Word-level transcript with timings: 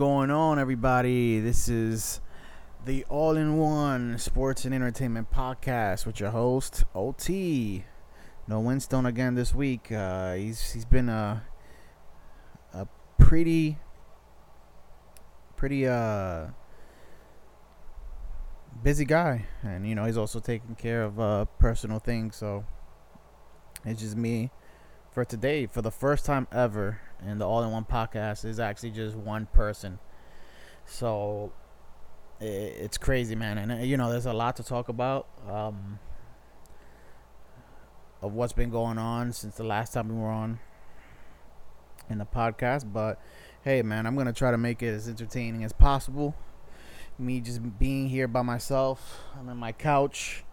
going 0.00 0.30
on, 0.30 0.58
everybody? 0.58 1.40
This 1.40 1.68
is 1.68 2.22
the 2.86 3.04
All 3.10 3.36
in 3.36 3.58
One 3.58 4.16
Sports 4.16 4.64
and 4.64 4.74
Entertainment 4.74 5.30
Podcast 5.30 6.06
with 6.06 6.20
your 6.20 6.30
host, 6.30 6.84
OT. 6.94 7.84
No 8.48 8.60
Winston 8.60 9.04
again 9.04 9.34
this 9.34 9.54
week. 9.54 9.92
Uh, 9.92 10.32
he's 10.32 10.72
he's 10.72 10.86
been 10.86 11.10
a 11.10 11.44
a 12.72 12.88
pretty 13.18 13.76
pretty 15.56 15.86
uh 15.86 16.46
busy 18.82 19.04
guy, 19.04 19.44
and 19.62 19.86
you 19.86 19.94
know 19.94 20.06
he's 20.06 20.16
also 20.16 20.40
taking 20.40 20.76
care 20.76 21.02
of 21.02 21.20
uh, 21.20 21.44
personal 21.58 21.98
things. 21.98 22.36
So 22.36 22.64
it's 23.84 24.00
just 24.00 24.16
me 24.16 24.50
for 25.12 25.26
today 25.26 25.66
for 25.66 25.82
the 25.82 25.90
first 25.90 26.24
time 26.24 26.48
ever 26.50 27.02
in 27.26 27.38
the 27.38 27.46
all 27.46 27.62
in 27.62 27.70
one 27.70 27.84
podcast 27.84 28.44
is 28.44 28.60
actually 28.60 28.90
just 28.90 29.16
one 29.16 29.46
person. 29.46 29.98
So 30.84 31.52
it's 32.40 32.98
crazy 32.98 33.34
man. 33.34 33.58
And 33.58 33.72
uh, 33.72 33.74
you 33.76 33.96
know 33.96 34.10
there's 34.10 34.26
a 34.26 34.32
lot 34.32 34.56
to 34.56 34.62
talk 34.62 34.88
about 34.88 35.26
um, 35.48 35.98
of 38.22 38.32
what's 38.32 38.52
been 38.52 38.70
going 38.70 38.98
on 38.98 39.32
since 39.32 39.56
the 39.56 39.64
last 39.64 39.92
time 39.92 40.08
we 40.08 40.14
were 40.14 40.28
on 40.28 40.58
in 42.08 42.18
the 42.18 42.26
podcast. 42.26 42.90
But 42.92 43.20
hey 43.62 43.82
man 43.82 44.06
i'm 44.06 44.16
gonna 44.16 44.32
try 44.32 44.50
to 44.50 44.56
make 44.56 44.82
it 44.82 44.88
as 44.88 45.08
entertaining 45.08 45.64
as 45.64 45.72
possible. 45.72 46.34
Me 47.18 47.40
just 47.40 47.78
being 47.78 48.08
here 48.08 48.26
by 48.26 48.40
myself 48.40 49.20
i'm 49.38 49.48
in 49.48 49.56
my 49.56 49.72
couch. 49.72 50.44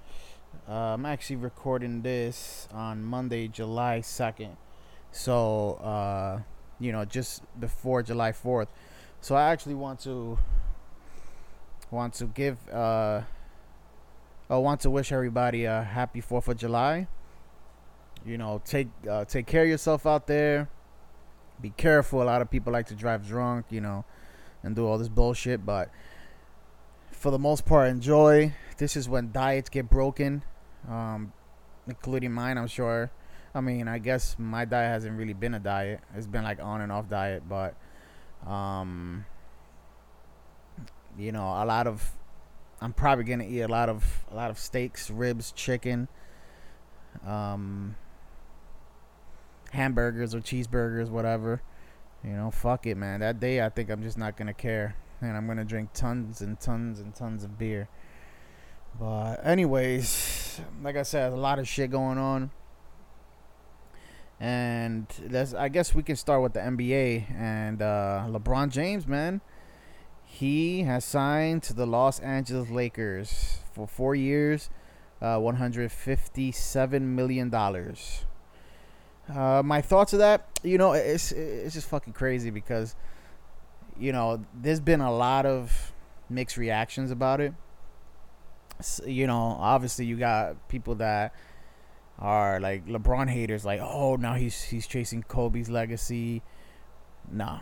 Uh, 0.68 0.96
I'm 0.96 1.06
actually 1.06 1.38
recording 1.38 2.02
this 2.02 2.68
on 2.74 3.04
Monday, 3.04 3.48
July 3.48 4.00
2nd. 4.00 4.58
So, 5.12 5.76
uh, 5.76 6.42
you 6.80 6.92
know, 6.92 7.06
just 7.06 7.42
before 7.60 8.04
July 8.04 8.32
4th. 8.32 8.68
So 9.22 9.36
I 9.36 9.52
actually 9.52 9.76
want 9.76 10.00
to 10.02 10.38
want 11.90 12.14
to 12.16 12.26
give 12.26 12.58
uh 12.70 13.22
I 14.50 14.58
want 14.58 14.82
to 14.82 14.90
wish 14.90 15.12
everybody 15.12 15.66
a 15.66 15.84
happy 15.84 16.22
4th 16.22 16.48
of 16.48 16.58
July. 16.58 17.08
You 18.26 18.38
know, 18.38 18.62
take 18.66 18.88
uh, 19.10 19.26
take 19.26 19.46
care 19.46 19.64
of 19.64 19.70
yourself 19.70 20.06
out 20.06 20.28
there. 20.28 20.70
Be 21.62 21.72
careful. 21.72 22.22
A 22.22 22.26
lot 22.26 22.42
of 22.42 22.52
people 22.52 22.72
like 22.74 22.88
to 22.88 22.96
drive 22.96 23.28
drunk, 23.28 23.66
you 23.70 23.82
know, 23.82 24.06
and 24.64 24.76
do 24.76 24.86
all 24.86 24.98
this 24.98 25.10
bullshit, 25.10 25.66
but 25.66 25.90
for 27.12 27.32
the 27.32 27.40
most 27.40 27.66
part 27.66 27.90
enjoy. 27.90 28.54
This 28.78 28.96
is 28.96 29.10
when 29.10 29.32
diets 29.32 29.70
get 29.70 29.90
broken 29.90 30.44
um, 30.88 31.34
including 31.88 32.32
mine. 32.32 32.58
I'm 32.58 32.68
sure. 32.68 33.12
I 33.58 33.62
mean, 33.62 33.88
I 33.88 33.98
guess 33.98 34.36
my 34.38 34.66
diet 34.66 34.92
hasn't 34.92 35.18
really 35.18 35.34
been 35.34 35.56
a 35.56 35.60
diet. 35.60 36.02
It's 36.16 36.28
been 36.28 36.44
like 36.44 36.60
on 36.62 36.82
and 36.82 36.92
off 36.92 37.10
diet, 37.10 37.42
but 37.50 37.74
um, 38.46 39.26
you 41.18 41.32
know, 41.32 41.46
a 41.46 41.66
lot 41.66 41.88
of. 41.88 42.12
I'm 42.80 42.94
probably 42.94 43.24
gonna 43.24 43.46
eat 43.46 43.62
a 43.62 43.68
lot 43.68 43.90
of 43.90 44.26
a 44.32 44.36
lot 44.36 44.52
of 44.52 44.60
steaks, 44.60 45.10
ribs, 45.10 45.52
chicken, 45.52 46.08
um, 47.26 47.96
hamburgers 49.72 50.36
or 50.36 50.40
cheeseburgers, 50.42 51.10
whatever. 51.10 51.64
You 52.24 52.34
know, 52.34 52.52
fuck 52.52 52.86
it, 52.86 52.96
man. 52.96 53.22
That 53.22 53.40
day, 53.40 53.66
I 53.66 53.70
think 53.70 53.90
I'm 53.90 54.04
just 54.04 54.20
not 54.20 54.38
gonna 54.38 54.54
care, 54.54 54.96
and 55.20 55.36
I'm 55.36 55.48
gonna 55.48 55.66
drink 55.66 55.90
tons 55.96 56.42
and 56.42 56.60
tons 56.60 57.00
and 57.00 57.16
tons 57.16 57.44
of 57.44 57.58
beer. 57.58 57.90
But 59.00 59.44
anyways, 59.44 60.62
like 60.84 60.96
I 60.96 61.02
said, 61.02 61.34
a 61.34 61.36
lot 61.36 61.58
of 61.58 61.68
shit 61.68 61.90
going 61.90 62.20
on. 62.20 62.52
And 64.40 65.08
that's 65.20 65.54
I 65.54 65.70
guess 65.70 65.96
we 65.96 66.04
can 66.04 66.16
start 66.16 66.44
with 66.44 66.54
the 66.54 66.60
NBA 66.60 67.32
and 67.36 67.82
uh, 67.82 68.26
LeBron 68.28 68.70
James, 68.70 69.08
man. 69.08 69.42
He 70.24 70.84
has 70.84 71.06
signed 71.06 71.64
to 71.64 71.74
the 71.74 71.88
Los 71.88 72.20
Angeles 72.20 72.70
Lakers 72.70 73.60
for 73.74 73.88
four 73.88 74.14
years, 74.14 74.70
uh, 75.22 75.40
one 75.40 75.56
hundred 75.56 75.92
fifty-seven 75.92 77.16
million 77.16 77.50
dollars. 77.50 78.26
Uh, 79.34 79.62
my 79.64 79.82
thoughts 79.82 80.14
of 80.14 80.20
that, 80.20 80.48
you 80.64 80.78
know, 80.78 80.94
it's 80.94 81.32
it's 81.32 81.74
just 81.74 81.90
fucking 81.90 82.14
crazy 82.14 82.50
because, 82.50 82.96
you 84.00 84.12
know, 84.12 84.46
there's 84.54 84.80
been 84.80 85.02
a 85.02 85.12
lot 85.12 85.46
of 85.46 85.94
mixed 86.30 86.58
reactions 86.58 87.10
about 87.10 87.42
it 87.42 87.54
you 89.06 89.28
know, 89.28 89.58
obviously 89.60 90.06
you 90.06 90.18
got 90.18 90.68
people 90.70 90.96
that 90.96 91.34
are 92.20 92.60
like 92.60 92.86
LeBron 92.88 93.30
haters, 93.30 93.66
like, 93.66 93.80
oh, 93.82 94.16
now 94.16 94.34
he's 94.34 94.62
he's 94.64 94.88
chasing 94.88 95.24
Kobe's 95.24 95.70
legacy. 95.70 96.42
No, 97.32 97.60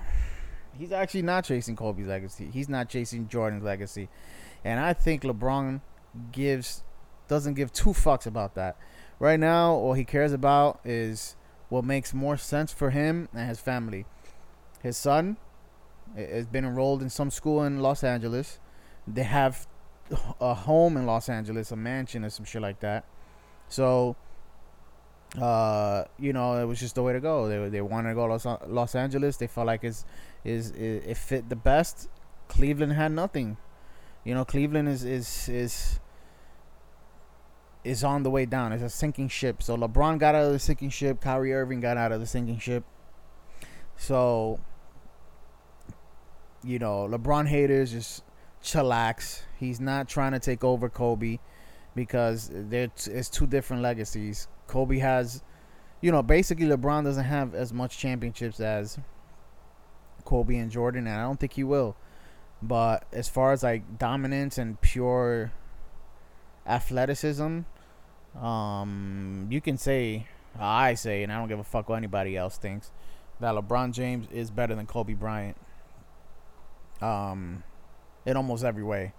he's 0.78 0.92
actually 0.92 1.24
not 1.24 1.44
chasing 1.44 1.76
Kobe's 1.76 2.08
legacy. 2.08 2.50
He's 2.52 2.70
not 2.70 2.90
chasing 2.90 3.28
Jordan's 3.28 3.64
legacy, 3.64 4.10
and 4.64 4.80
I 4.80 4.94
think 4.94 5.24
LeBron 5.24 5.82
gives 6.32 6.84
doesn't 7.28 7.56
give 7.56 7.74
two 7.74 7.92
fucks 7.92 8.26
about 8.26 8.56
that. 8.56 8.78
Right 9.20 9.40
now, 9.40 9.72
all 9.72 9.94
he 9.94 10.04
cares 10.04 10.34
about 10.34 10.80
is 10.84 11.36
what 11.70 11.84
makes 11.84 12.14
more 12.14 12.38
sense 12.38 12.72
for 12.72 12.92
him 12.92 13.30
and 13.34 13.50
his 13.50 13.60
family. 13.60 14.06
His 14.82 14.98
son 14.98 15.38
has 16.16 16.46
been 16.48 16.66
enrolled 16.66 17.02
in 17.02 17.10
some 17.10 17.32
school 17.32 17.64
in 17.64 17.80
Los 17.80 18.04
Angeles. 18.04 18.60
They 19.08 19.24
have 19.24 19.68
a 20.40 20.54
home 20.54 20.98
in 20.98 21.06
Los 21.06 21.30
Angeles, 21.30 21.72
a 21.72 21.76
mansion 21.76 22.24
or 22.24 22.30
some 22.30 22.46
shit 22.46 22.62
like 22.62 22.80
that. 22.82 23.06
So, 23.68 24.16
uh, 25.42 26.06
you 26.20 26.34
know, 26.34 26.62
it 26.62 26.66
was 26.66 26.80
just 26.80 26.96
the 26.96 27.04
way 27.04 27.14
to 27.14 27.20
go. 27.20 27.48
They 27.48 27.70
they 27.70 27.82
wanted 27.82 28.10
to 28.10 28.16
go 28.16 28.26
Los 28.26 28.46
Los 28.68 28.96
Angeles. 28.96 29.38
They 29.38 29.48
felt 29.48 29.68
like 29.68 29.84
it's 29.84 30.06
is 30.44 30.72
it, 30.72 31.04
it 31.08 31.18
fit 31.18 31.50
the 31.50 31.56
best. 31.56 32.10
Cleveland 32.48 32.94
had 32.94 33.12
nothing. 33.12 33.58
You 34.24 34.34
know, 34.34 34.46
Cleveland 34.46 34.88
is 34.88 35.04
is 35.04 35.50
is 35.50 36.00
is 37.84 38.04
on 38.04 38.24
the 38.24 38.30
way 38.30 38.46
down. 38.46 38.72
It's 38.72 38.84
a 38.84 38.90
sinking 38.90 39.30
ship. 39.30 39.62
So 39.62 39.78
LeBron 39.78 40.20
got 40.20 40.36
out 40.36 40.46
of 40.46 40.52
the 40.52 40.60
sinking 40.60 40.90
ship. 40.90 41.22
Kyrie 41.22 41.54
Irving 41.54 41.80
got 41.80 41.98
out 41.98 42.12
of 42.12 42.20
the 42.20 42.26
sinking 42.26 42.60
ship. 42.60 42.84
So, 43.98 44.60
you 46.64 46.80
know, 46.80 47.08
LeBron 47.08 47.48
haters 47.48 47.92
just 47.92 48.24
chillax. 48.64 49.42
He's 49.60 49.80
not 49.80 50.10
trying 50.10 50.32
to 50.32 50.40
take 50.40 50.64
over 50.64 50.90
Kobe 50.90 51.40
because 51.94 52.50
there's 52.52 53.30
two 53.30 53.46
different 53.48 53.84
legacies. 53.84 54.48
Kobe 54.76 55.00
has, 55.00 55.42
you 56.02 56.12
know, 56.12 56.22
basically 56.22 56.66
LeBron 56.66 57.06
doesn't 57.06 57.24
have 57.24 57.56
as 57.56 57.72
much 57.72 57.98
championships 57.98 58.60
as 58.60 59.00
Kobe 60.26 60.58
and 60.58 60.70
Jordan, 60.70 61.08
and 61.08 61.16
I 61.16 61.22
don't 61.22 61.40
think 61.40 61.54
he 61.54 61.64
will. 61.64 61.96
But 62.62 63.06
as 63.14 63.30
far 63.30 63.54
as 63.54 63.64
like 63.64 63.98
dominance 63.98 64.58
and 64.58 64.82
pure 64.82 65.54
athleticism, 66.68 67.60
um, 68.38 69.48
you 69.50 69.62
can 69.62 69.78
say, 69.78 70.28
I 70.60 70.96
say, 70.96 71.24
and 71.24 71.32
I 71.32 71.38
don't 71.38 71.48
give 71.48 71.60
a 71.60 71.64
fuck 71.64 71.88
what 71.88 71.96
anybody 71.96 72.36
else 72.36 72.58
thinks, 72.58 72.92
that 73.40 73.56
LeBron 73.56 73.94
James 73.94 74.28
is 74.30 74.52
better 74.52 74.76
than 74.76 74.88
Kobe 74.88 75.14
Bryant. 75.14 75.56
Um, 77.02 77.64
in 78.26 78.36
almost 78.36 78.66
every 78.66 78.84
way. 78.84 79.14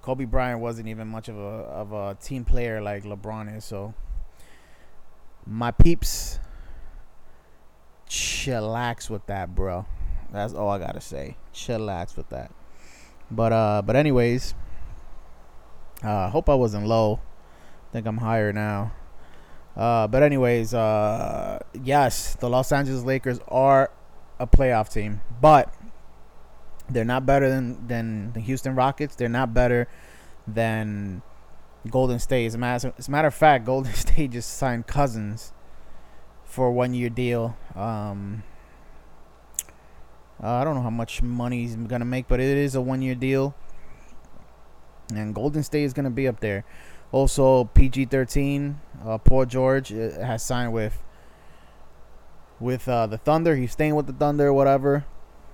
Kobe 0.00 0.26
Bryant 0.26 0.60
wasn't 0.60 0.86
even 0.86 1.08
much 1.08 1.28
of 1.28 1.36
a 1.36 1.40
of 1.40 1.92
a 1.92 2.14
team 2.22 2.44
player 2.44 2.80
like 2.80 3.02
LeBron 3.02 3.56
is, 3.56 3.64
so 3.64 3.94
my 5.46 5.70
peeps 5.70 6.38
chillax 8.08 9.08
with 9.08 9.26
that, 9.26 9.54
bro. 9.54 9.86
That's 10.32 10.54
all 10.54 10.68
I 10.70 10.78
gotta 10.78 11.00
say. 11.00 11.36
Chillax 11.54 12.16
with 12.16 12.28
that. 12.30 12.52
But 13.30 13.52
uh, 13.52 13.82
but 13.84 13.96
anyways, 13.96 14.54
uh, 16.02 16.30
hope 16.30 16.48
I 16.48 16.54
wasn't 16.54 16.86
low. 16.86 17.20
think 17.92 18.06
I'm 18.06 18.18
higher 18.18 18.52
now. 18.52 18.92
Uh, 19.76 20.06
but 20.06 20.22
anyways, 20.22 20.74
uh, 20.74 21.58
yes, 21.82 22.34
the 22.36 22.48
Los 22.48 22.72
Angeles 22.72 23.04
Lakers 23.04 23.40
are 23.48 23.90
a 24.38 24.46
playoff 24.46 24.92
team, 24.92 25.20
but 25.40 25.72
they're 26.90 27.04
not 27.04 27.24
better 27.24 27.48
than 27.48 27.86
than 27.86 28.32
the 28.32 28.40
Houston 28.40 28.74
Rockets. 28.74 29.14
They're 29.14 29.28
not 29.28 29.54
better 29.54 29.88
than 30.46 31.22
Golden 31.90 32.18
State. 32.18 32.46
As 32.46 32.54
a 32.54 32.58
matter, 32.58 32.92
as 32.98 33.08
a 33.08 33.10
matter 33.10 33.28
of 33.28 33.34
fact, 33.34 33.64
Golden 33.64 33.92
State 33.94 34.32
just 34.32 34.56
signed 34.56 34.86
Cousins 34.86 35.52
for 36.44 36.66
a 36.66 36.72
one 36.72 36.94
year 36.94 37.10
deal. 37.10 37.56
Um, 37.74 38.42
uh, 40.42 40.48
I 40.48 40.64
don't 40.64 40.74
know 40.74 40.82
how 40.82 40.90
much 40.90 41.22
money 41.22 41.62
he's 41.62 41.76
gonna 41.76 42.04
make, 42.04 42.28
but 42.28 42.40
it 42.40 42.56
is 42.58 42.74
a 42.74 42.80
one 42.80 43.02
year 43.02 43.14
deal, 43.14 43.54
and 45.14 45.34
Golden 45.34 45.62
State 45.62 45.84
is 45.84 45.92
gonna 45.92 46.10
be 46.10 46.26
up 46.28 46.40
there. 46.40 46.64
Also, 47.10 47.64
PG 47.64 48.06
thirteen, 48.06 48.80
uh, 49.04 49.18
Paul 49.18 49.46
George 49.46 49.92
uh, 49.92 50.24
has 50.24 50.42
signed 50.42 50.72
with 50.72 51.02
with 52.58 52.88
uh, 52.88 53.06
the 53.06 53.18
Thunder. 53.18 53.56
He's 53.56 53.72
staying 53.72 53.94
with 53.94 54.06
the 54.06 54.12
Thunder, 54.12 54.52
whatever. 54.52 55.04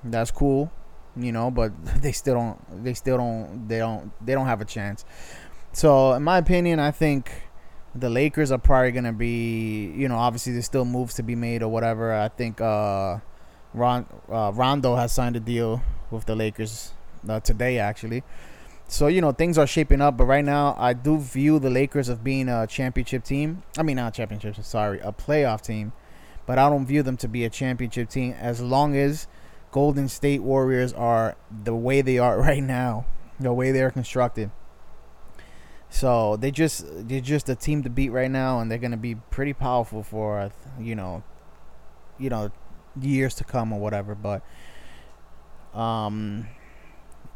That's 0.05 0.31
cool 0.31 0.71
you 1.19 1.33
know, 1.33 1.51
but 1.51 1.73
they 2.03 2.13
still 2.13 2.35
don't 2.35 2.85
they 2.85 2.95
still 2.95 3.17
don't 3.17 3.69
they 3.69 3.79
don't 3.79 4.11
they 4.25 4.35
don't 4.35 4.47
have 4.47 4.61
a 4.61 4.65
chance. 4.65 5.05
So 5.79 6.15
in 6.15 6.25
my 6.25 6.39
opinion, 6.39 6.81
I 6.81 6.91
think 6.91 7.31
the 7.95 8.11
Lakers 8.11 8.51
are 8.51 8.59
probably 8.59 8.91
gonna 8.91 9.13
be 9.13 9.93
you 9.97 10.09
know 10.09 10.17
obviously 10.17 10.53
there's 10.53 10.65
still 10.65 10.85
moves 10.85 11.15
to 11.15 11.23
be 11.23 11.37
made 11.37 11.63
or 11.63 11.69
whatever. 11.69 12.13
I 12.13 12.27
think 12.27 12.61
uh, 12.61 13.19
Ron 13.73 14.05
uh, 14.29 14.51
Rondo 14.57 14.97
has 14.97 15.13
signed 15.13 15.37
a 15.37 15.41
deal 15.41 15.81
with 16.11 16.27
the 16.27 16.35
Lakers 16.35 16.95
uh, 17.29 17.39
today, 17.39 17.79
actually. 17.79 18.25
So 18.89 19.07
you 19.07 19.21
know 19.21 19.31
things 19.31 19.57
are 19.57 19.69
shaping 19.69 20.01
up, 20.01 20.17
but 20.17 20.25
right 20.25 20.45
now 20.45 20.75
I 20.77 20.95
do 20.95 21.17
view 21.17 21.61
the 21.61 21.71
Lakers 21.71 22.09
of 22.09 22.25
being 22.25 22.49
a 22.49 22.67
championship 22.67 23.23
team. 23.23 23.63
I 23.79 23.85
mean, 23.85 23.99
not 23.99 24.15
championship. 24.15 24.57
Sorry, 24.65 24.99
a 24.99 25.13
playoff 25.13 25.61
team, 25.61 25.93
but 26.45 26.59
I 26.59 26.69
don't 26.71 26.87
view 26.87 27.05
them 27.05 27.17
to 27.19 27.29
be 27.29 27.45
a 27.45 27.51
championship 27.51 28.11
team 28.11 28.33
as 28.33 28.61
long 28.61 28.97
as 28.97 29.29
Golden 29.71 30.09
State 30.09 30.43
Warriors 30.43 30.93
are 30.93 31.37
the 31.49 31.77
way 31.77 32.01
they 32.01 32.19
are 32.19 32.37
right 32.51 32.65
now, 32.65 33.07
the 33.39 33.53
way 33.53 33.71
they're 33.71 33.93
constructed. 33.93 34.51
So 35.90 36.37
they 36.37 36.50
just 36.50 36.85
they're 37.08 37.20
just 37.20 37.49
a 37.49 37.55
team 37.55 37.82
to 37.82 37.90
beat 37.90 38.11
right 38.11 38.31
now, 38.31 38.61
and 38.61 38.70
they're 38.70 38.79
gonna 38.79 38.96
be 38.96 39.14
pretty 39.14 39.52
powerful 39.52 40.02
for 40.02 40.50
you 40.79 40.94
know, 40.94 41.23
you 42.19 42.31
know, 42.31 42.50
years 43.00 43.35
to 43.37 43.44
come 43.44 43.73
or 43.73 43.81
whatever. 43.81 44.14
But 44.14 44.43
um, 45.75 46.49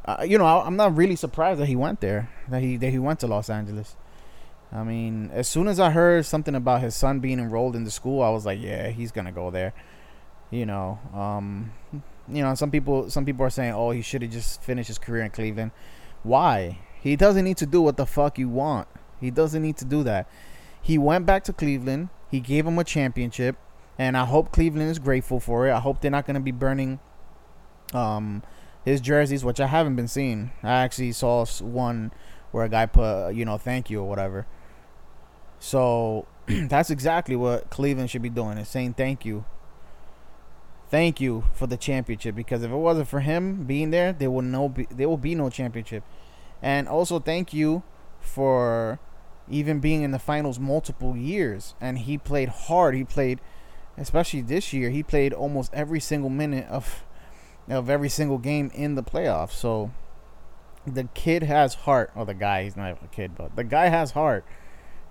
uh, 0.04 0.24
you 0.26 0.36
know, 0.36 0.44
I, 0.44 0.66
am 0.66 0.76
not 0.76 0.96
really 0.96 1.16
surprised 1.16 1.60
that 1.60 1.66
he 1.66 1.76
went 1.76 2.00
there, 2.00 2.30
that 2.48 2.62
he 2.62 2.76
that 2.76 2.90
he 2.90 2.98
went 2.98 3.20
to 3.20 3.26
Los 3.26 3.48
Angeles. 3.48 3.96
I 4.72 4.84
mean, 4.84 5.30
as 5.32 5.48
soon 5.48 5.68
as 5.68 5.78
I 5.78 5.90
heard 5.90 6.24
something 6.24 6.54
about 6.54 6.80
his 6.80 6.94
son 6.94 7.20
being 7.20 7.38
enrolled 7.38 7.76
in 7.76 7.84
the 7.84 7.90
school, 7.90 8.22
I 8.22 8.30
was 8.30 8.46
like, 8.46 8.60
yeah, 8.60 8.88
he's 8.88 9.12
gonna 9.12 9.32
go 9.32 9.50
there. 9.50 9.74
You 10.50 10.66
know, 10.66 10.98
um, 11.14 11.72
you 12.28 12.42
know, 12.42 12.54
some 12.54 12.70
people 12.70 13.10
some 13.10 13.24
people 13.24 13.46
are 13.46 13.50
saying, 13.50 13.72
oh, 13.74 13.90
he 13.90 14.02
should 14.02 14.22
have 14.22 14.30
just 14.30 14.62
finished 14.62 14.88
his 14.88 14.98
career 14.98 15.22
in 15.22 15.30
Cleveland. 15.30 15.70
Why? 16.22 16.78
He 17.02 17.16
doesn't 17.16 17.44
need 17.44 17.56
to 17.56 17.66
do 17.66 17.82
what 17.82 17.96
the 17.96 18.06
fuck 18.06 18.38
you 18.38 18.48
want. 18.48 18.86
He 19.20 19.30
doesn't 19.30 19.60
need 19.60 19.76
to 19.78 19.84
do 19.84 20.04
that. 20.04 20.28
He 20.80 20.98
went 20.98 21.26
back 21.26 21.42
to 21.44 21.52
Cleveland. 21.52 22.10
He 22.30 22.38
gave 22.38 22.64
him 22.64 22.78
a 22.78 22.84
championship, 22.84 23.56
and 23.98 24.16
I 24.16 24.24
hope 24.24 24.52
Cleveland 24.52 24.90
is 24.90 24.98
grateful 25.00 25.40
for 25.40 25.66
it. 25.66 25.72
I 25.72 25.80
hope 25.80 26.00
they're 26.00 26.10
not 26.10 26.26
going 26.26 26.34
to 26.34 26.40
be 26.40 26.52
burning 26.52 27.00
um, 27.92 28.44
his 28.84 29.00
jerseys, 29.00 29.44
which 29.44 29.60
I 29.60 29.66
haven't 29.66 29.96
been 29.96 30.06
seeing. 30.06 30.52
I 30.62 30.70
actually 30.70 31.12
saw 31.12 31.44
one 31.60 32.12
where 32.52 32.64
a 32.64 32.68
guy 32.68 32.86
put, 32.86 33.32
you 33.32 33.44
know, 33.44 33.58
thank 33.58 33.90
you 33.90 34.00
or 34.00 34.08
whatever. 34.08 34.46
So 35.58 36.26
that's 36.46 36.90
exactly 36.90 37.34
what 37.34 37.68
Cleveland 37.68 38.10
should 38.10 38.22
be 38.22 38.30
doing 38.30 38.58
is 38.58 38.68
saying 38.68 38.94
thank 38.94 39.24
you. 39.24 39.44
Thank 40.88 41.20
you 41.20 41.44
for 41.54 41.66
the 41.66 41.76
championship 41.76 42.34
because 42.34 42.62
if 42.62 42.70
it 42.70 42.76
wasn't 42.76 43.08
for 43.08 43.20
him 43.20 43.64
being 43.64 43.90
there, 43.90 44.12
there 44.12 44.30
will 44.30 44.42
no 44.42 44.68
be, 44.68 44.86
there 44.90 45.08
will 45.08 45.16
be 45.16 45.34
no 45.34 45.48
championship. 45.48 46.04
And 46.62 46.88
also 46.88 47.18
thank 47.18 47.52
you 47.52 47.82
for 48.20 49.00
even 49.50 49.80
being 49.80 50.02
in 50.02 50.12
the 50.12 50.18
finals 50.18 50.58
multiple 50.58 51.16
years. 51.16 51.74
And 51.80 51.98
he 51.98 52.16
played 52.16 52.48
hard. 52.48 52.94
He 52.94 53.04
played, 53.04 53.40
especially 53.98 54.42
this 54.42 54.72
year, 54.72 54.90
he 54.90 55.02
played 55.02 55.32
almost 55.32 55.74
every 55.74 56.00
single 56.00 56.30
minute 56.30 56.68
of 56.68 57.04
of 57.68 57.88
every 57.88 58.08
single 58.08 58.38
game 58.38 58.70
in 58.74 58.96
the 58.96 59.02
playoffs. 59.02 59.52
So 59.52 59.92
the 60.86 61.04
kid 61.14 61.42
has 61.44 61.74
heart. 61.74 62.12
Or 62.14 62.24
the 62.24 62.34
guy, 62.34 62.64
he's 62.64 62.76
not 62.76 62.98
a 63.02 63.08
kid, 63.08 63.32
but 63.36 63.56
the 63.56 63.64
guy 63.64 63.86
has 63.86 64.12
heart. 64.12 64.44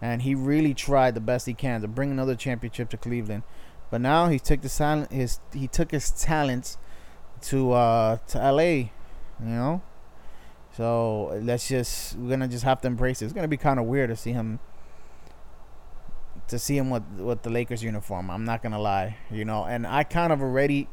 And 0.01 0.23
he 0.23 0.33
really 0.33 0.73
tried 0.73 1.15
the 1.15 1.21
best 1.21 1.45
he 1.45 1.53
can 1.53 1.81
to 1.81 1.87
bring 1.87 2.11
another 2.11 2.35
championship 2.35 2.89
to 2.89 2.97
Cleveland. 2.97 3.43
But 3.89 4.01
now 4.01 4.29
he 4.29 4.39
took 4.39 4.61
the 4.61 4.69
silent 4.69 5.11
his 5.11 5.39
he 5.53 5.67
took 5.67 5.91
his 5.91 6.11
talents 6.11 6.77
to 7.41 7.73
uh 7.73 8.17
to 8.27 8.51
LA, 8.51 8.61
you 8.63 8.91
know? 9.39 9.81
So 10.75 11.37
let's 11.41 11.67
just 11.67 12.15
we're 12.17 12.29
gonna 12.29 12.47
just 12.47 12.63
have 12.63 12.81
to 12.81 12.87
embrace 12.87 13.21
it. 13.21 13.25
It's 13.25 13.33
gonna 13.33 13.47
be 13.47 13.57
kind 13.57 13.79
of 13.79 13.85
weird 13.85 14.09
to 14.09 14.15
see 14.15 14.31
him 14.31 14.59
to 16.47 16.57
see 16.57 16.77
him 16.77 16.89
with 16.89 17.03
with 17.17 17.41
the 17.43 17.49
Lakers 17.49 17.83
uniform. 17.83 18.29
I'm 18.29 18.45
not 18.45 18.63
gonna 18.63 18.79
lie, 18.79 19.17
you 19.29 19.43
know. 19.43 19.65
And 19.65 19.85
I 19.85 20.03
kind 20.03 20.31
of 20.31 20.41
already 20.41 20.87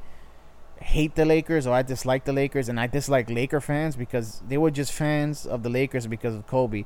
hate 0.80 1.14
the 1.14 1.25
Lakers 1.25 1.66
or 1.66 1.75
I 1.75 1.82
dislike 1.82 2.25
the 2.25 2.32
Lakers, 2.32 2.69
and 2.69 2.80
I 2.80 2.86
dislike 2.86 3.30
Laker 3.30 3.60
fans 3.60 3.96
because 3.96 4.42
they 4.48 4.58
were 4.58 4.70
just 4.70 4.92
fans 4.92 5.46
of 5.46 5.62
the 5.62 5.70
Lakers 5.70 6.06
because 6.06 6.34
of 6.34 6.46
Kobe. 6.46 6.84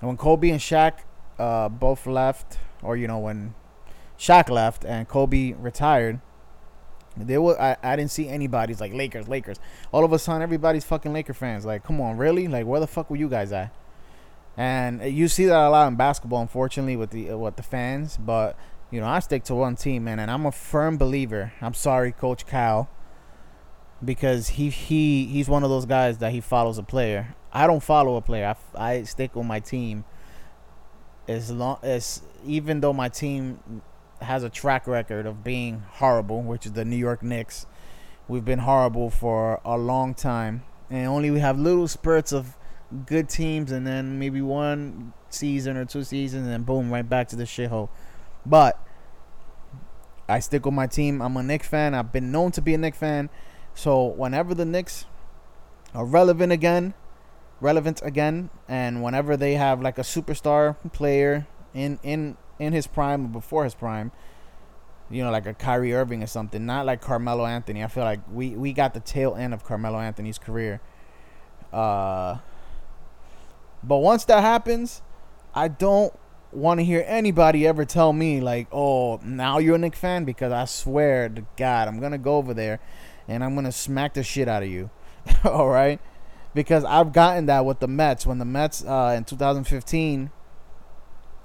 And 0.00 0.08
when 0.08 0.16
Kobe 0.16 0.50
and 0.50 0.60
Shaq 0.60 0.98
uh, 1.38 1.68
both 1.68 2.06
left, 2.06 2.58
or 2.82 2.96
you 2.96 3.06
know 3.06 3.18
when 3.18 3.54
Shaq 4.18 4.48
left 4.48 4.84
and 4.84 5.06
Kobe 5.06 5.52
retired, 5.52 6.20
they 7.16 7.38
were 7.38 7.60
I, 7.60 7.76
I 7.82 7.96
didn't 7.96 8.10
see 8.10 8.28
anybody's 8.28 8.80
like 8.80 8.92
Lakers, 8.92 9.28
Lakers. 9.28 9.58
All 9.92 10.04
of 10.04 10.12
a 10.12 10.18
sudden 10.18 10.42
everybody's 10.42 10.84
fucking 10.84 11.12
Laker 11.12 11.34
fans. 11.34 11.64
Like, 11.64 11.84
come 11.84 12.00
on, 12.00 12.16
really? 12.16 12.48
Like 12.48 12.66
where 12.66 12.80
the 12.80 12.86
fuck 12.86 13.10
were 13.10 13.16
you 13.16 13.28
guys 13.28 13.52
at? 13.52 13.74
And 14.56 15.02
you 15.02 15.28
see 15.28 15.44
that 15.46 15.58
a 15.58 15.68
lot 15.68 15.88
in 15.88 15.96
basketball, 15.96 16.40
unfortunately, 16.40 16.96
with 16.96 17.10
the 17.10 17.30
uh, 17.30 17.36
with 17.36 17.56
the 17.56 17.62
fans. 17.62 18.16
But 18.16 18.58
you 18.90 19.00
know, 19.00 19.06
I 19.06 19.18
stick 19.18 19.44
to 19.44 19.54
one 19.54 19.76
team, 19.76 20.04
man, 20.04 20.18
and 20.18 20.30
I'm 20.30 20.46
a 20.46 20.52
firm 20.52 20.96
believer. 20.96 21.52
I'm 21.60 21.74
sorry, 21.74 22.12
Coach 22.12 22.46
Cal, 22.46 22.88
because 24.02 24.48
he 24.48 24.70
he 24.70 25.26
he's 25.26 25.48
one 25.48 25.62
of 25.62 25.68
those 25.68 25.84
guys 25.84 26.18
that 26.18 26.32
he 26.32 26.40
follows 26.40 26.78
a 26.78 26.82
player. 26.82 27.34
I 27.52 27.66
don't 27.66 27.82
follow 27.82 28.16
a 28.16 28.22
player. 28.22 28.54
I, 28.74 28.92
I 28.92 29.02
stick 29.02 29.36
with 29.36 29.46
my 29.46 29.60
team. 29.60 30.04
As 31.28 31.50
long 31.50 31.78
as 31.82 32.22
even 32.44 32.80
though 32.80 32.92
my 32.92 33.08
team 33.08 33.82
has 34.20 34.42
a 34.42 34.50
track 34.50 34.86
record 34.86 35.26
of 35.26 35.44
being 35.44 35.82
horrible, 35.88 36.42
which 36.42 36.66
is 36.66 36.72
the 36.72 36.84
New 36.84 36.96
York 36.96 37.22
Knicks. 37.22 37.66
We've 38.28 38.44
been 38.44 38.60
horrible 38.60 39.10
for 39.10 39.60
a 39.64 39.76
long 39.78 40.14
time, 40.14 40.64
and 40.90 41.06
only 41.06 41.30
we 41.30 41.40
have 41.40 41.58
little 41.58 41.86
spurts 41.86 42.32
of 42.32 42.56
good 43.06 43.28
teams, 43.28 43.70
and 43.72 43.86
then 43.86 44.18
maybe 44.18 44.40
one 44.40 45.12
season 45.28 45.76
or 45.76 45.84
two 45.84 46.04
seasons, 46.04 46.44
and 46.44 46.52
then 46.52 46.62
boom, 46.62 46.92
right 46.92 47.08
back 47.08 47.28
to 47.28 47.36
the 47.36 47.44
shithole. 47.44 47.88
But 48.44 48.80
I 50.28 50.40
stick 50.40 50.64
with 50.64 50.74
my 50.74 50.86
team. 50.86 51.22
I'm 51.22 51.36
a 51.36 51.42
Knicks 51.42 51.68
fan. 51.68 51.94
I've 51.94 52.12
been 52.12 52.32
known 52.32 52.50
to 52.52 52.62
be 52.62 52.74
a 52.74 52.78
Knicks 52.78 52.98
fan. 52.98 53.30
So 53.74 54.04
whenever 54.04 54.54
the 54.54 54.64
Knicks 54.64 55.04
are 55.94 56.04
relevant 56.04 56.52
again, 56.52 56.94
relevant 57.60 58.00
again, 58.02 58.50
and 58.68 59.02
whenever 59.02 59.36
they 59.36 59.54
have 59.54 59.80
like 59.80 59.98
a 59.98 60.02
superstar 60.02 60.76
player 60.92 61.46
in 61.74 62.00
in 62.02 62.36
in 62.58 62.72
his 62.72 62.86
prime 62.86 63.26
or 63.26 63.28
before 63.28 63.64
his 63.64 63.74
prime. 63.74 64.12
You 65.08 65.22
know, 65.22 65.30
like 65.30 65.46
a 65.46 65.54
Kyrie 65.54 65.94
Irving 65.94 66.22
or 66.22 66.26
something. 66.26 66.66
Not 66.66 66.84
like 66.84 67.00
Carmelo 67.00 67.46
Anthony. 67.46 67.84
I 67.84 67.86
feel 67.86 68.04
like 68.04 68.20
we, 68.32 68.50
we 68.50 68.72
got 68.72 68.92
the 68.92 69.00
tail 69.00 69.36
end 69.36 69.54
of 69.54 69.64
Carmelo 69.64 70.00
Anthony's 70.00 70.38
career. 70.38 70.80
Uh, 71.72 72.38
but 73.84 73.98
once 73.98 74.24
that 74.24 74.40
happens, 74.40 75.02
I 75.54 75.68
don't 75.68 76.12
want 76.52 76.80
to 76.80 76.84
hear 76.84 77.04
anybody 77.06 77.66
ever 77.66 77.84
tell 77.84 78.12
me 78.12 78.40
like, 78.40 78.66
"Oh, 78.72 79.20
now 79.22 79.58
you're 79.58 79.76
a 79.76 79.78
Knick 79.78 79.94
fan," 79.94 80.24
because 80.24 80.52
I 80.52 80.64
swear 80.64 81.28
to 81.28 81.44
God, 81.56 81.88
I'm 81.88 82.00
gonna 82.00 82.18
go 82.18 82.36
over 82.36 82.54
there 82.54 82.80
and 83.28 83.44
I'm 83.44 83.54
gonna 83.54 83.72
smack 83.72 84.14
the 84.14 84.22
shit 84.22 84.48
out 84.48 84.62
of 84.62 84.68
you. 84.68 84.90
All 85.44 85.68
right, 85.68 86.00
because 86.54 86.84
I've 86.84 87.12
gotten 87.12 87.46
that 87.46 87.64
with 87.64 87.80
the 87.80 87.88
Mets 87.88 88.26
when 88.26 88.38
the 88.38 88.44
Mets 88.44 88.84
uh, 88.84 89.14
in 89.16 89.24
2015 89.24 90.30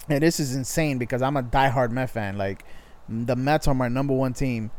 and 0.09 0.23
this 0.23 0.39
is 0.39 0.55
insane 0.55 0.97
because 0.97 1.21
I'm 1.21 1.37
a 1.37 1.43
diehard 1.43 1.91
Met 1.91 2.09
fan. 2.09 2.37
Like 2.37 2.65
the 3.07 3.35
Mets 3.35 3.67
are 3.67 3.73
my 3.73 3.87
number 3.87 4.13
one 4.13 4.33
team, 4.33 4.71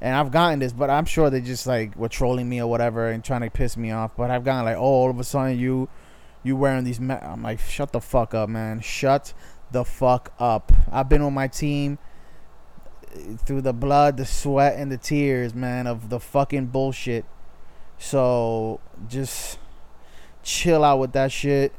and 0.00 0.14
I've 0.14 0.30
gotten 0.30 0.58
this, 0.58 0.72
but 0.72 0.90
I'm 0.90 1.04
sure 1.04 1.30
they 1.30 1.40
just 1.40 1.66
like 1.66 1.96
were 1.96 2.08
trolling 2.08 2.48
me 2.48 2.60
or 2.60 2.68
whatever 2.68 3.08
and 3.08 3.22
trying 3.22 3.42
to 3.42 3.50
piss 3.50 3.76
me 3.76 3.90
off. 3.90 4.16
But 4.16 4.30
I've 4.30 4.44
gotten 4.44 4.64
like, 4.64 4.76
oh, 4.76 4.80
all 4.80 5.10
of 5.10 5.18
a 5.18 5.24
sudden 5.24 5.58
you, 5.58 5.88
you 6.42 6.56
wearing 6.56 6.84
these 6.84 7.00
Met. 7.00 7.22
I'm 7.22 7.42
like, 7.42 7.60
shut 7.60 7.92
the 7.92 8.00
fuck 8.00 8.34
up, 8.34 8.48
man. 8.48 8.80
Shut 8.80 9.34
the 9.70 9.84
fuck 9.84 10.32
up. 10.38 10.72
I've 10.90 11.08
been 11.08 11.24
with 11.24 11.34
my 11.34 11.48
team 11.48 11.98
through 13.38 13.60
the 13.60 13.72
blood, 13.72 14.16
the 14.16 14.24
sweat, 14.24 14.78
and 14.78 14.90
the 14.90 14.96
tears, 14.96 15.54
man, 15.54 15.86
of 15.86 16.08
the 16.08 16.20
fucking 16.20 16.66
bullshit. 16.66 17.24
So 17.98 18.80
just 19.08 19.58
chill 20.42 20.84
out 20.84 20.98
with 20.98 21.12
that 21.12 21.32
shit. 21.32 21.74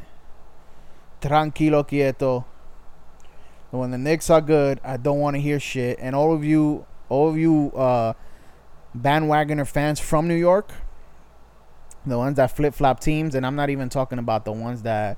Tranquilo 1.22 1.88
quieto 1.88 2.46
when 3.80 3.92
the 3.92 3.98
Knicks 3.98 4.30
are 4.30 4.42
good, 4.42 4.80
I 4.84 4.98
don't 4.98 5.20
want 5.20 5.36
to 5.36 5.42
hear 5.42 5.60
shit. 5.60 5.98
And 6.02 6.16
all 6.16 6.34
of 6.34 6.44
you, 6.44 6.86
all 7.10 7.30
of 7.30 7.38
you 7.38 7.72
uh, 7.76 8.14
bandwagoner 8.98 9.68
fans 9.68 10.00
from 10.00 10.28
New 10.28 10.36
York, 10.36 10.74
the 12.06 12.18
ones 12.18 12.36
that 12.36 12.56
flip 12.56 12.74
flop 12.74 13.00
teams, 13.00 13.34
and 13.36 13.46
I'm 13.46 13.56
not 13.56 13.70
even 13.70 13.88
talking 13.88 14.20
about 14.20 14.46
the 14.46 14.52
ones 14.52 14.82
that 14.82 15.18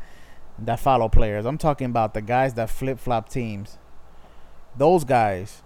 that 0.59 0.79
follow 0.79 1.09
players. 1.09 1.45
I'm 1.45 1.57
talking 1.57 1.85
about 1.85 2.13
the 2.13 2.21
guys 2.21 2.53
that 2.53 2.69
flip 2.69 2.99
flop 2.99 3.29
teams. 3.29 3.79
Those 4.77 5.03
guys. 5.03 5.63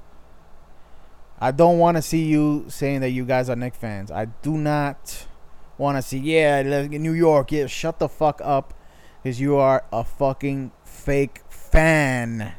I 1.40 1.52
don't 1.52 1.78
want 1.78 1.98
to 1.98 2.02
see 2.02 2.24
you 2.26 2.66
saying 2.68 3.02
that 3.02 3.10
you 3.10 3.24
guys 3.26 3.50
are 3.50 3.56
Knicks 3.56 3.78
fans. 3.78 4.10
I 4.12 4.26
do 4.26 4.58
not 4.58 5.28
want 5.78 5.98
to 5.98 6.02
see. 6.02 6.18
Yeah, 6.18 6.88
New 6.88 7.14
York. 7.14 7.52
Yeah, 7.52 7.68
shut 7.68 8.00
the 8.00 8.08
fuck 8.10 8.42
up, 8.44 8.74
because 9.22 9.40
you 9.40 9.56
are 9.58 9.84
a 9.92 10.04
fucking 10.04 10.72
fake 10.84 11.42
fan. 11.50 12.54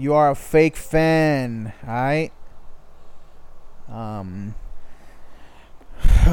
You 0.00 0.14
are 0.14 0.30
a 0.30 0.34
fake 0.34 0.76
fan, 0.76 1.74
alright? 1.86 2.32
Um, 3.86 4.54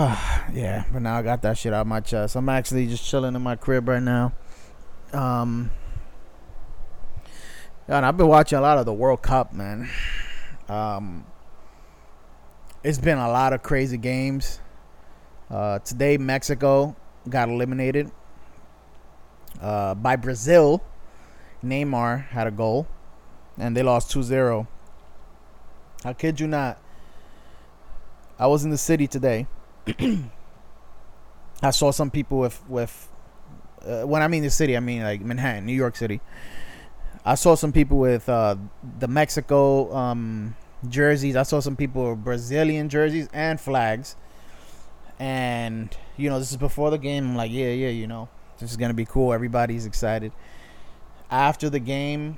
yeah, 0.53 0.85
but 0.89 1.01
now 1.01 1.17
I 1.17 1.21
got 1.21 1.41
that 1.41 1.57
shit 1.57 1.73
out 1.73 1.81
of 1.81 1.87
my 1.87 1.99
chest. 1.99 2.37
I'm 2.37 2.47
actually 2.47 2.87
just 2.87 3.03
chilling 3.03 3.35
in 3.35 3.41
my 3.41 3.57
crib 3.57 3.89
right 3.89 4.01
now. 4.01 4.31
Um, 5.11 5.69
and 7.89 8.05
I've 8.05 8.15
been 8.15 8.29
watching 8.29 8.57
a 8.57 8.61
lot 8.61 8.77
of 8.77 8.85
the 8.85 8.93
World 8.93 9.21
Cup, 9.21 9.51
man. 9.51 9.89
Um, 10.69 11.25
it's 12.85 12.99
been 12.99 13.17
a 13.17 13.27
lot 13.27 13.51
of 13.51 13.63
crazy 13.63 13.97
games. 13.97 14.61
Uh, 15.51 15.79
today, 15.79 16.17
Mexico 16.17 16.95
got 17.27 17.49
eliminated 17.49 18.13
uh, 19.59 19.93
by 19.93 20.15
Brazil. 20.15 20.81
Neymar 21.61 22.27
had 22.29 22.47
a 22.47 22.51
goal, 22.51 22.87
and 23.57 23.75
they 23.75 23.83
lost 23.83 24.11
2 24.11 24.23
0. 24.23 24.67
I 26.05 26.13
kid 26.13 26.39
you 26.39 26.47
not. 26.47 26.79
I 28.39 28.47
was 28.47 28.63
in 28.63 28.69
the 28.69 28.77
city 28.77 29.07
today. 29.07 29.47
I 31.61 31.71
saw 31.71 31.91
some 31.91 32.11
people 32.11 32.37
with 32.37 32.61
with 32.69 33.09
uh, 33.85 34.03
when 34.03 34.21
I 34.21 34.27
mean 34.27 34.43
the 34.43 34.49
city, 34.49 34.77
I 34.77 34.79
mean 34.79 35.03
like 35.03 35.21
Manhattan, 35.21 35.65
New 35.65 35.73
York 35.73 35.95
City. 35.95 36.21
I 37.25 37.35
saw 37.35 37.55
some 37.55 37.71
people 37.71 37.97
with 37.97 38.29
uh, 38.29 38.55
the 38.99 39.07
Mexico 39.07 39.93
um, 39.93 40.55
jerseys. 40.87 41.35
I 41.35 41.43
saw 41.43 41.59
some 41.59 41.75
people 41.75 42.11
with 42.11 42.23
Brazilian 42.23 42.89
jerseys 42.89 43.27
and 43.33 43.59
flags. 43.59 44.15
And 45.19 45.95
you 46.15 46.29
know, 46.29 46.37
this 46.39 46.51
is 46.51 46.57
before 46.57 46.91
the 46.91 46.97
game. 46.97 47.31
I'm 47.31 47.35
like, 47.35 47.51
yeah, 47.51 47.69
yeah, 47.69 47.89
you 47.89 48.07
know, 48.07 48.29
this 48.59 48.69
is 48.69 48.77
gonna 48.77 48.93
be 48.93 49.05
cool. 49.05 49.33
Everybody's 49.33 49.85
excited. 49.85 50.31
After 51.31 51.69
the 51.69 51.79
game, 51.79 52.37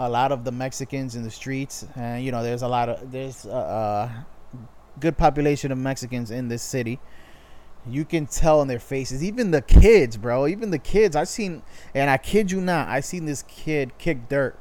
a 0.00 0.08
lot 0.08 0.32
of 0.32 0.44
the 0.44 0.52
Mexicans 0.52 1.14
in 1.14 1.22
the 1.22 1.30
streets, 1.30 1.86
and 1.94 2.24
you 2.24 2.32
know, 2.32 2.42
there's 2.42 2.62
a 2.62 2.68
lot 2.68 2.88
of 2.88 3.12
there's 3.12 3.44
a, 3.44 4.26
good 4.98 5.16
population 5.16 5.72
of 5.72 5.78
Mexicans 5.78 6.30
in 6.30 6.48
this 6.48 6.62
city 6.62 7.00
you 7.88 8.04
can 8.04 8.26
tell 8.26 8.60
in 8.62 8.68
their 8.68 8.78
faces. 8.78 9.24
Even 9.24 9.50
the 9.50 9.62
kids, 9.62 10.16
bro. 10.16 10.46
Even 10.46 10.70
the 10.70 10.78
kids. 10.78 11.16
I've 11.16 11.28
seen, 11.28 11.62
and 11.94 12.10
I 12.10 12.18
kid 12.18 12.50
you 12.50 12.60
not, 12.60 12.88
I 12.88 13.00
seen 13.00 13.24
this 13.24 13.42
kid 13.42 13.96
kick 13.98 14.28
dirt. 14.28 14.58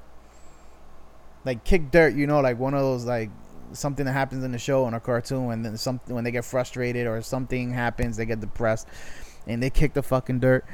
Like 1.46 1.63
kick 1.63 1.91
dirt, 1.91 2.15
you 2.15 2.27
know, 2.27 2.39
like 2.39 2.60
one 2.60 2.74
of 2.74 2.81
those 2.81 3.05
like 3.05 3.29
something 3.74 4.05
that 4.05 4.13
happens 4.13 4.43
in 4.43 4.51
the 4.51 4.58
show 4.58 4.88
in 4.88 4.93
a 4.93 5.00
cartoon, 5.00 5.51
and 5.51 5.65
then 5.65 5.77
something 5.77 6.15
when 6.15 6.24
they 6.24 6.31
get 6.31 6.46
frustrated 6.46 7.08
or 7.08 7.22
something 7.22 7.72
happens, 7.72 8.17
they 8.17 8.25
get 8.25 8.39
depressed, 8.39 8.88
and 9.48 9.62
they 9.62 9.69
kick 9.69 9.93
the 9.93 10.03
fucking 10.03 10.39
dirt. 10.39 10.65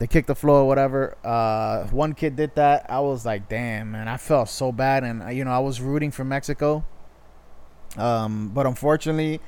They 0.00 0.08
kick 0.08 0.26
the 0.26 0.34
floor, 0.34 0.66
whatever. 0.66 1.16
Uh, 1.22 1.84
one 1.88 2.14
kid 2.14 2.34
did 2.34 2.56
that. 2.56 2.86
I 2.90 2.98
was 3.00 3.24
like, 3.24 3.48
damn, 3.48 3.92
man. 3.92 4.08
I 4.08 4.16
felt 4.16 4.48
so 4.48 4.72
bad, 4.72 5.04
and 5.04 5.32
you 5.36 5.44
know, 5.44 5.52
I 5.52 5.60
was 5.60 5.80
rooting 5.80 6.10
for 6.10 6.24
Mexico. 6.24 6.84
Um, 7.96 8.50
but 8.54 8.66
unfortunately 8.66 9.40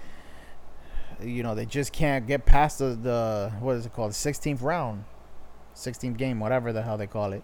you 1.24 1.42
know 1.42 1.54
they 1.54 1.66
just 1.66 1.92
can't 1.92 2.26
get 2.26 2.44
past 2.44 2.78
the, 2.78 2.98
the 3.00 3.52
what 3.60 3.76
is 3.76 3.86
it 3.86 3.92
called 3.92 4.10
the 4.10 4.14
16th 4.14 4.62
round 4.62 5.04
16th 5.74 6.16
game 6.16 6.40
whatever 6.40 6.72
the 6.72 6.82
hell 6.82 6.98
they 6.98 7.06
call 7.06 7.32
it 7.32 7.42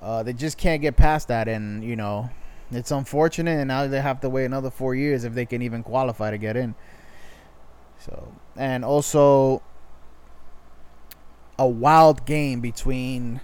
uh, 0.00 0.22
they 0.22 0.32
just 0.32 0.58
can't 0.58 0.82
get 0.82 0.96
past 0.96 1.28
that 1.28 1.48
and 1.48 1.84
you 1.84 1.96
know 1.96 2.30
it's 2.70 2.90
unfortunate 2.90 3.58
and 3.58 3.68
now 3.68 3.86
they 3.86 4.00
have 4.00 4.20
to 4.20 4.28
wait 4.28 4.44
another 4.44 4.70
four 4.70 4.94
years 4.94 5.24
if 5.24 5.34
they 5.34 5.46
can 5.46 5.62
even 5.62 5.82
qualify 5.82 6.30
to 6.30 6.38
get 6.38 6.56
in 6.56 6.74
so 7.98 8.32
and 8.56 8.84
also 8.84 9.62
a 11.58 11.66
wild 11.66 12.24
game 12.26 12.60
between 12.60 13.40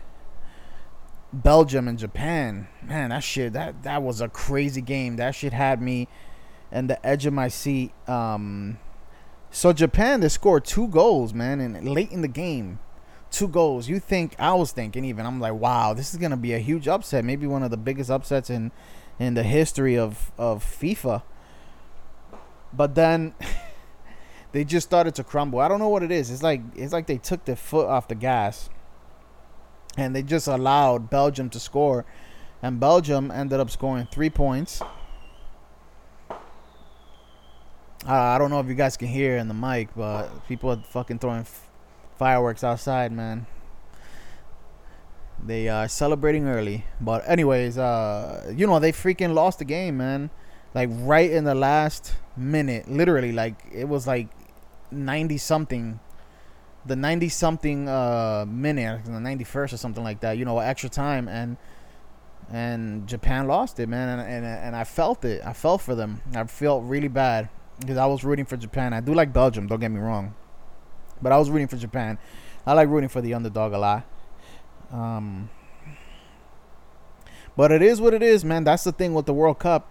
Belgium 1.33 1.89
and 1.89 1.99
Japan 1.99 2.69
man 2.83 3.11
that 3.11 3.23
shit 3.23 3.53
that 3.53 3.83
that 3.83 4.03
was 4.03 4.21
a 4.21 4.29
crazy 4.29 4.81
game 4.81 5.17
that 5.17 5.35
shit 5.35 5.53
had 5.53 5.83
me 5.83 6.09
and 6.73 6.89
the 6.89 7.07
edge 7.07 7.27
of 7.27 7.35
my 7.35 7.49
seat 7.49 7.93
um 8.09 8.79
so 9.51 9.73
Japan, 9.73 10.21
they 10.21 10.29
scored 10.29 10.65
two 10.65 10.89
goals, 10.89 11.33
man, 11.33 11.61
and 11.61 11.89
late 11.89 12.13
in 12.13 12.21
the 12.21 12.29
game, 12.29 12.79
two 13.31 13.49
goals. 13.49 13.89
You 13.89 13.99
think 13.99 14.35
I 14.39 14.53
was 14.55 14.73
thinking 14.73 15.05
even 15.05 15.25
I'm 15.25 15.41
like, 15.41 15.55
wow, 15.55 15.95
this 15.95 16.13
is 16.13 16.21
gonna 16.21 16.37
be 16.37 16.53
a 16.53 16.59
huge 16.59 16.87
upset, 16.87 17.25
maybe 17.25 17.47
one 17.47 17.63
of 17.63 17.71
the 17.71 17.77
biggest 17.77 18.11
upsets 18.11 18.51
in 18.51 18.73
in 19.19 19.35
the 19.35 19.43
history 19.43 19.97
of 19.97 20.33
of 20.37 20.65
FIFA. 20.65 21.23
But 22.73 22.95
then 22.95 23.35
they 24.53 24.65
just 24.65 24.87
started 24.87 25.15
to 25.17 25.25
crumble. 25.25 25.61
I 25.61 25.69
don't 25.69 25.79
know 25.79 25.89
what 25.89 26.03
it 26.03 26.11
is. 26.11 26.31
It's 26.31 26.43
like 26.43 26.61
it's 26.75 26.93
like 26.93 27.07
they 27.07 27.19
took 27.19 27.45
their 27.45 27.57
foot 27.57 27.87
off 27.89 28.09
the 28.09 28.15
gas, 28.15 28.71
and 29.97 30.15
they 30.15 30.23
just 30.23 30.47
allowed 30.47 31.11
Belgium 31.11 31.51
to 31.51 31.61
score, 31.61 32.05
and 32.63 32.81
Belgium 32.81 33.31
ended 33.31 33.61
up 33.61 33.71
scoring 33.71 34.09
three 34.11 34.31
points 34.31 34.83
uh, 38.07 38.13
I 38.13 38.39
don't 38.39 38.51
know 38.51 38.61
if 38.61 38.67
you 38.67 38.75
guys 38.75 38.97
can 38.97 39.09
hear 39.09 39.37
in 39.37 39.49
the 39.49 39.55
mic, 39.55 39.89
but 39.97 40.47
people 40.47 40.71
are 40.71 40.77
fucking 40.77 41.19
throwing 41.19 41.41
f- 41.41 41.69
fireworks 42.17 42.63
outside, 42.63 43.11
man. 43.13 43.47
They 45.45 45.69
are 45.69 45.89
celebrating 45.89 46.47
early, 46.47 46.85
but 47.01 47.29
anyways, 47.29 47.77
uh, 47.77 48.53
you 48.57 48.67
know 48.67 48.79
they 48.79 48.93
freaking 48.93 49.35
lost 49.35 49.59
the 49.59 49.65
game, 49.65 49.97
man. 49.97 50.31
Like 50.75 50.89
right 50.93 51.31
in 51.31 51.45
the 51.45 51.55
last 51.55 52.15
minute, 52.37 52.89
literally, 52.91 53.33
like 53.33 53.57
it 53.73 53.89
was 53.89 54.07
like 54.07 54.29
ninety 54.91 55.39
something, 55.39 56.01
the 56.87 56.97
ninety 56.97 57.29
something 57.29 57.89
uh 57.89 58.45
minute, 58.49 59.05
the 59.05 59.21
ninety 59.21 59.45
first 59.45 59.73
or 59.73 59.77
something 59.77 60.05
like 60.05 60.21
that. 60.21 60.39
You 60.39 60.45
know, 60.45 60.59
extra 60.59 60.89
time, 60.89 61.29
and 61.29 61.57
and 62.51 63.07
Japan 63.07 63.47
lost 63.47 63.79
it, 63.81 63.89
man, 63.89 64.19
and 64.19 64.29
and 64.29 64.45
and 64.47 64.77
I 64.77 64.85
felt 64.85 65.25
it. 65.25 65.43
I 65.45 65.53
felt 65.53 65.81
for 65.81 65.95
them. 65.95 66.23
I 66.35 66.45
felt 66.45 66.85
really 66.85 67.09
bad 67.09 67.49
because 67.81 67.97
I 67.97 68.07
was 68.07 68.25
rooting 68.25 68.45
for 68.45 68.57
Japan. 68.57 68.93
I 68.93 69.01
do 69.01 69.15
like 69.15 69.33
Belgium, 69.33 69.67
don't 69.67 69.81
get 69.81 69.91
me 69.91 70.01
wrong, 70.01 70.35
but 71.23 71.33
I 71.33 71.39
was 71.39 71.51
rooting 71.51 71.69
for 71.69 71.77
Japan. 71.77 72.19
I 72.67 72.73
like 72.75 72.89
rooting 72.89 73.09
for 73.09 73.21
the 73.21 73.35
underdog 73.35 73.73
a 73.73 73.79
lot. 73.79 74.07
Um, 74.93 75.51
but 77.57 77.73
it 77.73 77.83
is 77.83 78.01
what 78.01 78.15
it 78.15 78.23
is, 78.23 78.45
man. 78.45 78.65
That's 78.65 78.85
the 78.85 78.93
thing 78.93 79.15
with 79.15 79.27
the 79.27 79.35
World 79.35 79.59
Cup. 79.59 79.91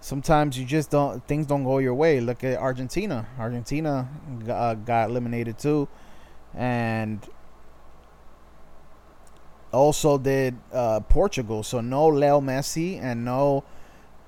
Sometimes 0.00 0.58
you 0.58 0.64
just 0.64 0.90
don't 0.90 1.26
things 1.26 1.46
don't 1.46 1.64
go 1.64 1.78
your 1.78 1.94
way. 1.94 2.20
Look 2.20 2.44
at 2.44 2.58
Argentina. 2.58 3.26
Argentina 3.38 4.08
uh, 4.48 4.74
got 4.74 5.10
eliminated 5.10 5.58
too, 5.58 5.88
and 6.54 7.26
also 9.72 10.18
did 10.18 10.56
uh, 10.72 11.00
Portugal. 11.00 11.62
So 11.62 11.80
no 11.80 12.06
Leo 12.08 12.40
Messi 12.40 13.00
and 13.02 13.24
no 13.24 13.64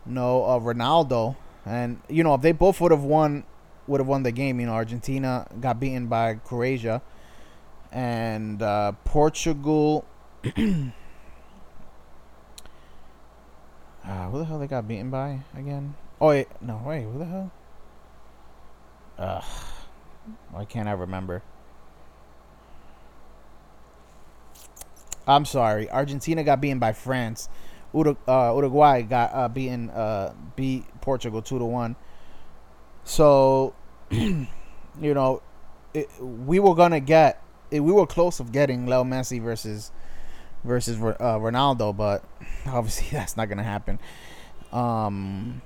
no 0.07 0.45
uh, 0.45 0.59
Ronaldo 0.59 1.37
and 1.67 2.01
you 2.09 2.25
know, 2.25 2.35
if 2.35 2.41
they 2.43 2.53
both 2.53 2.81
would 2.81 2.91
have 2.91 3.05
won, 3.05 3.45
would 3.87 4.01
have 4.01 4.07
won 4.07 4.23
the 4.23 4.33
game. 4.33 4.61
You 4.61 4.67
know, 4.67 4.73
Argentina 4.73 5.47
got 5.61 5.79
beaten 5.79 6.07
by 6.07 6.35
Croatia, 6.35 7.03
and 7.93 8.63
uh, 8.63 8.93
Portugal. 9.05 10.05
uh, 14.11 14.29
who 14.29 14.39
the 14.39 14.45
hell 14.45 14.59
they 14.59 14.67
got 14.67 14.89
beaten 14.89 15.09
by 15.09 15.41
again? 15.57 15.95
Oh 16.21 16.29
wait, 16.29 16.49
no, 16.61 16.83
wait, 16.85 17.05
who 17.05 17.19
the 17.19 17.25
hell? 17.25 17.51
Ugh, 19.19 19.45
why 20.51 20.65
can't 20.65 20.89
I 20.89 20.93
remember? 20.93 21.43
I'm 25.27 25.45
sorry. 25.45 25.89
Argentina 25.91 26.43
got 26.43 26.61
beaten 26.61 26.81
by 26.81 26.93
France. 26.93 27.49
Uh, 27.95 28.15
Uruguay 28.55 29.03
got 29.03 29.33
uh, 29.33 29.49
beaten 29.49 29.91
uh, 29.91 30.35
beat 30.57 30.85
Portugal 31.01 31.41
two 31.41 31.59
to 31.59 31.65
one. 31.65 31.95
So, 33.05 33.75
you 34.11 34.47
know, 35.01 35.43
it, 35.95 36.09
we 36.21 36.59
were 36.59 36.75
gonna 36.75 37.01
get 37.01 37.43
it, 37.71 37.81
we 37.81 37.93
were 37.93 38.07
close 38.07 38.41
of 38.41 38.51
getting 38.51 38.87
Leo 38.87 39.05
Messi 39.05 39.41
versus 39.41 39.93
versus 40.65 40.97
uh, 40.99 41.39
Ronaldo, 41.39 41.97
but 41.97 42.25
obviously 42.67 43.09
that's 43.13 43.37
not 43.37 43.49
gonna 43.49 43.63
happen. 43.63 43.99
Um, 44.73 45.63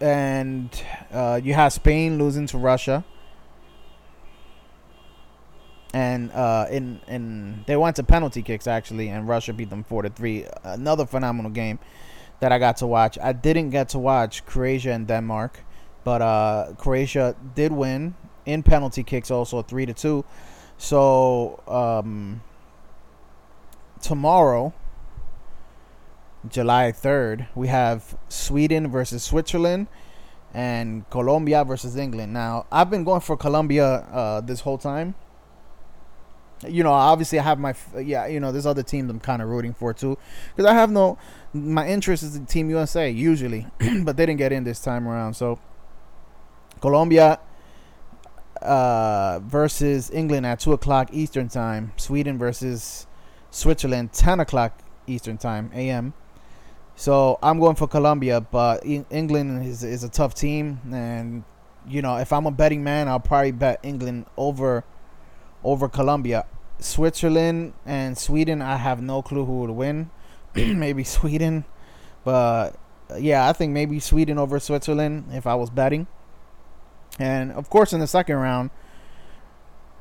and 0.00 0.70
uh, 1.12 1.40
you 1.42 1.54
have 1.54 1.72
Spain 1.72 2.18
losing 2.18 2.46
to 2.48 2.58
Russia 2.58 3.04
and 5.94 6.30
uh, 6.32 6.66
in 6.70 7.00
in 7.08 7.64
they 7.66 7.76
went 7.76 7.96
to 7.96 8.02
penalty 8.02 8.42
kicks 8.42 8.66
actually, 8.66 9.08
and 9.08 9.28
Russia 9.28 9.52
beat 9.52 9.70
them 9.70 9.84
four 9.84 10.02
to 10.02 10.10
three. 10.10 10.46
Another 10.62 11.06
phenomenal 11.06 11.50
game 11.50 11.78
that 12.40 12.52
I 12.52 12.58
got 12.58 12.76
to 12.78 12.86
watch. 12.86 13.18
I 13.20 13.32
didn't 13.32 13.70
get 13.70 13.90
to 13.90 13.98
watch 13.98 14.44
Croatia 14.46 14.92
and 14.92 15.06
Denmark, 15.06 15.60
but 16.04 16.22
uh, 16.22 16.74
Croatia 16.76 17.34
did 17.54 17.72
win 17.72 18.14
in 18.46 18.62
penalty 18.62 19.02
kicks, 19.02 19.30
also 19.30 19.62
three 19.62 19.86
to 19.86 19.94
two. 19.94 20.24
So 20.76 21.60
um, 21.66 22.42
tomorrow, 24.00 24.72
July 26.48 26.92
third, 26.92 27.48
we 27.54 27.68
have 27.68 28.16
Sweden 28.28 28.88
versus 28.88 29.22
Switzerland 29.22 29.88
and 30.54 31.08
Colombia 31.10 31.64
versus 31.64 31.96
England. 31.96 32.32
Now 32.32 32.66
I've 32.72 32.90
been 32.90 33.04
going 33.04 33.20
for 33.20 33.36
Colombia 33.36 34.06
uh, 34.12 34.40
this 34.40 34.60
whole 34.60 34.78
time 34.78 35.14
you 36.66 36.82
know, 36.82 36.92
obviously 36.92 37.38
I 37.38 37.42
have 37.42 37.58
my 37.58 37.74
yeah, 37.98 38.26
you 38.26 38.40
know, 38.40 38.50
there's 38.50 38.66
other 38.66 38.82
teams 38.82 39.10
I'm 39.10 39.20
kind 39.20 39.42
of 39.42 39.48
rooting 39.48 39.74
for 39.74 39.94
too, 39.94 40.18
because 40.54 40.68
I 40.68 40.74
have 40.74 40.90
no 40.90 41.18
my 41.52 41.88
interest 41.88 42.22
is 42.22 42.36
in 42.36 42.46
Team 42.46 42.70
USA 42.70 43.08
usually, 43.10 43.66
but 44.02 44.16
they 44.16 44.26
didn't 44.26 44.38
get 44.38 44.52
in 44.52 44.64
this 44.64 44.80
time 44.80 45.06
around. 45.06 45.34
So 45.34 45.58
Colombia 46.80 47.38
uh, 48.62 49.40
versus 49.40 50.10
England 50.10 50.46
at 50.46 50.60
two 50.60 50.72
o'clock 50.72 51.10
Eastern 51.12 51.48
time. 51.48 51.92
Sweden 51.96 52.38
versus 52.38 53.06
Switzerland 53.50 54.12
ten 54.12 54.40
o'clock 54.40 54.78
Eastern 55.06 55.38
time 55.38 55.70
a.m. 55.74 56.12
So 56.96 57.38
I'm 57.42 57.60
going 57.60 57.76
for 57.76 57.86
Colombia, 57.86 58.40
but 58.40 58.84
England 58.84 59.64
is 59.66 59.84
is 59.84 60.04
a 60.04 60.08
tough 60.08 60.34
team, 60.34 60.80
and 60.92 61.44
you 61.86 62.02
know, 62.02 62.16
if 62.16 62.32
I'm 62.32 62.46
a 62.46 62.50
betting 62.50 62.82
man, 62.82 63.08
I'll 63.08 63.20
probably 63.20 63.52
bet 63.52 63.80
England 63.82 64.26
over 64.36 64.84
over 65.64 65.88
Colombia. 65.88 66.44
Switzerland 66.80 67.72
and 67.84 68.16
Sweden, 68.16 68.62
I 68.62 68.76
have 68.76 69.02
no 69.02 69.22
clue 69.22 69.44
who 69.44 69.60
would 69.60 69.70
win. 69.70 70.10
maybe 70.54 71.04
Sweden, 71.04 71.64
but 72.24 72.70
yeah, 73.18 73.48
I 73.48 73.52
think 73.52 73.72
maybe 73.72 74.00
Sweden 74.00 74.38
over 74.38 74.58
Switzerland 74.58 75.26
if 75.32 75.46
I 75.46 75.54
was 75.54 75.70
betting. 75.70 76.06
And 77.18 77.52
of 77.52 77.68
course, 77.70 77.92
in 77.92 78.00
the 78.00 78.06
second 78.06 78.36
round, 78.36 78.70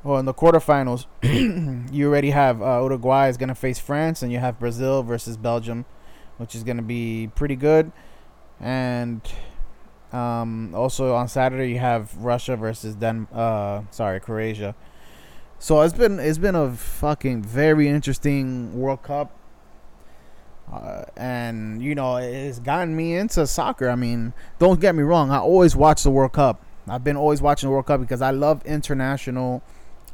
well, 0.04 0.18
in 0.18 0.26
the 0.26 0.34
quarterfinals, 0.34 1.06
you 1.92 2.08
already 2.08 2.30
have 2.30 2.62
uh, 2.62 2.82
Uruguay 2.82 3.28
is 3.30 3.38
going 3.38 3.50
to 3.50 3.56
face 3.56 3.80
France, 3.80 4.22
and 4.22 4.32
you 4.32 4.40
have 4.40 4.60
Brazil 4.60 5.04
versus 5.04 5.38
Belgium, 5.38 5.86
which 6.38 6.56
is 6.56 6.64
going 6.64 6.78
to 6.78 6.84
be 6.84 7.32
pretty 7.36 7.56
good. 7.56 7.92
And 8.60 9.22
um, 10.12 10.74
also 10.74 11.14
on 11.14 11.28
Saturday, 11.28 11.72
you 11.72 11.80
have 11.80 12.16
Russia 12.18 12.56
versus 12.56 12.96
Den. 12.96 13.28
Uh, 13.34 13.82
sorry, 13.92 14.20
Croatia. 14.20 14.76
So 15.60 15.82
it's 15.82 15.94
been 15.94 16.20
it's 16.20 16.38
been 16.38 16.56
a 16.56 16.72
fucking 16.72 17.44
very 17.44 17.88
interesting 17.88 18.80
World 18.80 19.04
Cup. 19.04 19.32
Uh, 20.72 21.06
and 21.16 21.82
you 21.82 21.96
know 21.96 22.18
it's 22.18 22.60
gotten 22.60 22.96
me 22.96 23.16
into 23.16 23.48
soccer. 23.48 23.90
I 23.90 23.96
mean, 23.96 24.34
don't 24.60 24.80
get 24.80 24.96
me 24.96 25.04
wrong. 25.04 25.32
I 25.32 25.40
always 25.40 25.76
watch 25.76 26.04
the 26.04 26.12
World 26.12 26.34
Cup. 26.34 26.62
I've 26.88 27.04
been 27.04 27.18
always 27.18 27.42
watching 27.42 27.68
the 27.68 27.72
World 27.72 27.88
Cup 27.88 28.00
because 28.00 28.22
I 28.22 28.32
love 28.32 28.66
international 28.66 29.64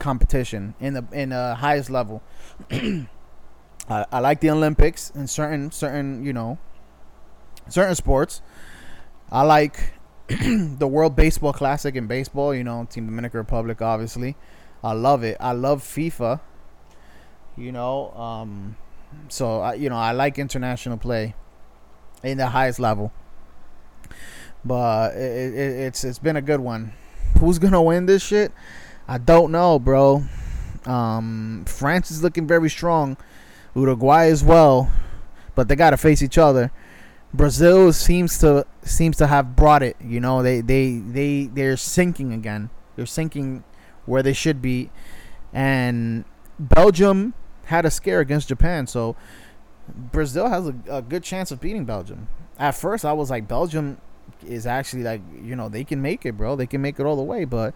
competition 0.04 0.76
in 0.82 0.94
the 0.94 1.06
in 1.14 1.30
the 1.30 1.56
highest 1.56 1.90
level. 1.90 2.22
I, 2.72 3.08
I 4.12 4.20
like 4.20 4.42
the 4.42 4.50
Olympics 4.52 5.10
and 5.16 5.30
certain 5.30 5.72
certain 5.72 6.26
you 6.26 6.34
know 6.34 6.58
certain 7.70 7.96
sports. 7.96 8.42
I 9.32 9.44
like 9.44 9.94
the 10.28 10.88
World 10.88 11.16
Baseball 11.16 11.54
Classic 11.54 11.96
in 11.96 12.08
baseball. 12.08 12.54
You 12.54 12.66
know, 12.66 12.86
Team 12.90 13.06
Dominican 13.06 13.40
Republic, 13.40 13.82
obviously. 13.82 14.36
I 14.84 14.92
love 14.92 15.24
it. 15.24 15.38
I 15.40 15.54
love 15.54 15.82
FIFA. 15.82 16.42
You 17.56 17.72
know, 17.72 18.12
um, 18.12 18.76
so 19.30 19.62
I, 19.62 19.76
you 19.76 19.90
know, 19.90 19.96
I 19.96 20.12
like 20.12 20.38
international 20.38 20.98
play 20.98 21.34
in 22.24 22.38
the 22.38 22.48
highest 22.48 22.80
level. 22.80 23.14
But 24.66 25.16
it, 25.16 25.54
it, 25.54 25.72
it's 25.88 26.04
it's 26.04 26.20
been 26.20 26.36
a 26.36 26.42
good 26.42 26.60
one. 26.60 26.94
Who's 27.40 27.58
gonna 27.58 27.82
win 27.82 28.06
this 28.06 28.22
shit? 28.22 28.52
I 29.08 29.18
don't 29.18 29.52
know, 29.52 29.80
bro. 29.80 30.24
Um, 30.86 31.66
France 31.68 32.12
is 32.12 32.24
looking 32.24 32.48
very 32.48 32.70
strong. 32.70 33.18
Uruguay 33.76 34.26
as 34.26 34.44
well, 34.44 34.92
but 35.56 35.68
they 35.68 35.76
gotta 35.76 35.98
face 35.98 36.22
each 36.22 36.38
other. 36.38 36.72
Brazil 37.34 37.92
seems 37.92 38.38
to 38.40 38.66
seems 38.84 39.18
to 39.18 39.28
have 39.28 39.56
brought 39.56 39.82
it. 39.82 39.98
You 40.02 40.20
know, 40.20 40.44
they 40.44 40.62
they 40.62 40.98
they 40.98 41.48
they're 41.48 41.78
sinking 41.78 42.32
again. 42.34 42.70
They're 42.96 43.06
sinking 43.08 43.64
where 44.06 44.22
they 44.22 44.34
should 44.34 44.62
be, 44.62 44.92
and 45.52 46.26
Belgium 46.60 47.34
had 47.66 47.86
a 47.86 47.92
scare 47.92 48.20
against 48.20 48.50
Japan, 48.50 48.86
so 48.86 49.16
Brazil 49.88 50.50
has 50.50 50.68
a, 50.68 50.76
a 50.90 51.02
good 51.02 51.24
chance 51.24 51.52
of 51.52 51.60
beating 51.60 51.86
Belgium. 51.86 52.28
At 52.60 52.76
first, 52.76 53.04
I 53.06 53.14
was 53.14 53.30
like, 53.30 53.48
Belgium 53.48 53.98
is 54.46 54.68
actually 54.68 55.04
like 55.04 55.22
you 55.42 55.56
know 55.56 55.70
they 55.70 55.84
can 55.84 56.02
make 56.02 56.26
it, 56.26 56.38
bro. 56.38 56.56
They 56.56 56.68
can 56.68 56.82
make 56.82 57.00
it 57.00 57.06
all 57.06 57.16
the 57.16 57.24
way, 57.24 57.46
but 57.46 57.74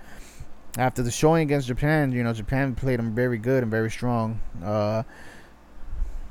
after 0.77 1.01
the 1.01 1.11
showing 1.11 1.41
against 1.41 1.67
Japan, 1.67 2.11
you 2.11 2.23
know 2.23 2.33
Japan 2.33 2.75
played 2.75 2.99
them 2.99 3.15
very 3.15 3.37
good 3.37 3.63
and 3.63 3.71
very 3.71 3.89
strong. 3.89 4.39
Uh, 4.63 5.03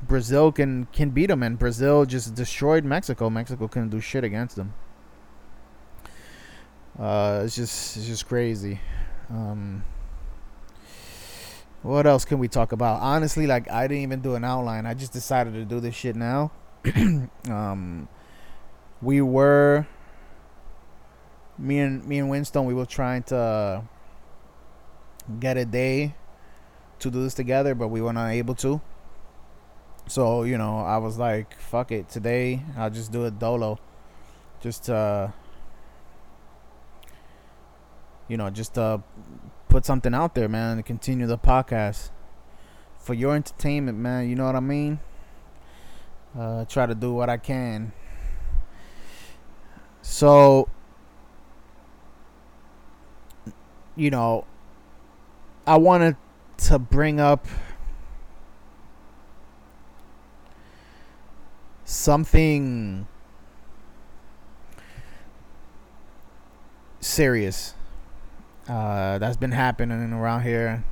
Brazil 0.03 0.51
can 0.51 0.85
can 0.93 1.09
beat 1.09 1.27
them, 1.27 1.43
and 1.43 1.59
Brazil 1.59 2.05
just 2.05 2.33
destroyed 2.33 2.85
Mexico. 2.85 3.29
Mexico 3.29 3.67
couldn't 3.67 3.89
do 3.89 3.99
shit 3.99 4.23
against 4.23 4.55
them. 4.55 4.73
Uh, 6.97 7.41
it's 7.43 7.55
just 7.55 7.97
it's 7.97 8.07
just 8.07 8.27
crazy. 8.27 8.79
Um, 9.29 9.83
what 11.83 12.07
else 12.07 12.25
can 12.25 12.39
we 12.39 12.47
talk 12.47 12.71
about? 12.71 13.01
Honestly, 13.01 13.47
like 13.47 13.69
I 13.69 13.87
didn't 13.87 14.03
even 14.03 14.21
do 14.21 14.35
an 14.35 14.45
outline. 14.45 14.85
I 14.85 14.93
just 14.93 15.11
decided 15.11 15.53
to 15.53 15.65
do 15.65 15.79
this 15.79 15.93
shit 15.93 16.15
now. 16.15 16.51
um, 17.49 18.07
we 19.01 19.21
were 19.21 19.85
me 21.57 21.79
and 21.79 22.07
me 22.07 22.19
and 22.19 22.29
Winston. 22.29 22.65
We 22.65 22.73
were 22.73 22.85
trying 22.85 23.23
to 23.23 23.83
get 25.39 25.57
a 25.57 25.65
day 25.65 26.15
to 26.99 27.11
do 27.11 27.23
this 27.23 27.33
together, 27.33 27.75
but 27.75 27.89
we 27.89 28.01
were 28.01 28.13
not 28.13 28.29
able 28.29 28.55
to. 28.55 28.81
So 30.07 30.43
you 30.43 30.57
know, 30.57 30.79
I 30.79 30.97
was 30.97 31.17
like, 31.17 31.59
"Fuck 31.59 31.91
it, 31.91 32.09
today 32.09 32.63
I'll 32.77 32.89
just 32.89 33.11
do 33.11 33.25
it 33.25 33.39
dolo." 33.39 33.79
Just 34.61 34.89
uh 34.89 35.29
you 38.27 38.37
know, 38.37 38.49
just 38.49 38.77
uh, 38.77 38.99
put 39.69 39.85
something 39.85 40.13
out 40.13 40.35
there, 40.35 40.49
man, 40.49 40.77
to 40.77 40.83
continue 40.83 41.27
the 41.27 41.37
podcast 41.37 42.09
for 42.97 43.13
your 43.13 43.35
entertainment, 43.35 43.97
man. 43.97 44.29
You 44.29 44.35
know 44.35 44.45
what 44.45 44.55
I 44.55 44.59
mean? 44.59 44.99
Uh, 46.37 46.65
try 46.65 46.85
to 46.85 46.95
do 46.95 47.13
what 47.13 47.29
I 47.29 47.37
can. 47.37 47.93
So, 50.01 50.69
you 53.95 54.09
know, 54.09 54.45
I 55.67 55.77
wanted 55.77 56.15
to 56.59 56.79
bring 56.79 57.19
up 57.19 57.45
something 61.83 63.05
serious 67.01 67.73
uh, 68.69 69.17
that's 69.17 69.35
been 69.35 69.51
happening 69.51 70.13
around 70.13 70.43
here. 70.43 70.85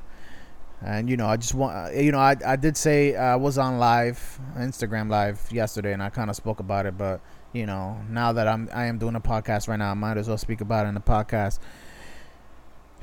And 0.82 1.10
you 1.10 1.16
know, 1.16 1.28
I 1.28 1.38
just 1.38 1.54
want 1.54 1.76
uh, 1.76 1.98
you 1.98 2.12
know, 2.12 2.20
I 2.20 2.36
I 2.46 2.58
did 2.58 2.76
say 2.76 3.16
I 3.16 3.38
was 3.38 3.58
on 3.58 3.80
live, 3.80 4.40
Instagram 4.58 5.10
live 5.10 5.50
yesterday, 5.52 5.94
and 5.94 6.04
I 6.04 6.10
kind 6.10 6.30
of 6.30 6.36
spoke 6.36 6.60
about 6.60 6.86
it. 6.86 6.98
But 6.98 7.22
you 7.54 7.66
know, 7.66 7.98
now 8.10 8.34
that 8.34 8.46
I'm 8.48 8.70
I 8.74 8.86
am 8.86 8.98
doing 8.98 9.16
a 9.16 9.22
podcast 9.22 9.70
right 9.70 9.80
now, 9.80 9.92
I 9.92 9.94
might 9.94 10.18
as 10.18 10.28
well 10.28 10.38
speak 10.38 10.60
about 10.60 10.86
it 10.86 10.90
in 10.90 10.96
the 10.96 11.02
podcast. 11.02 11.60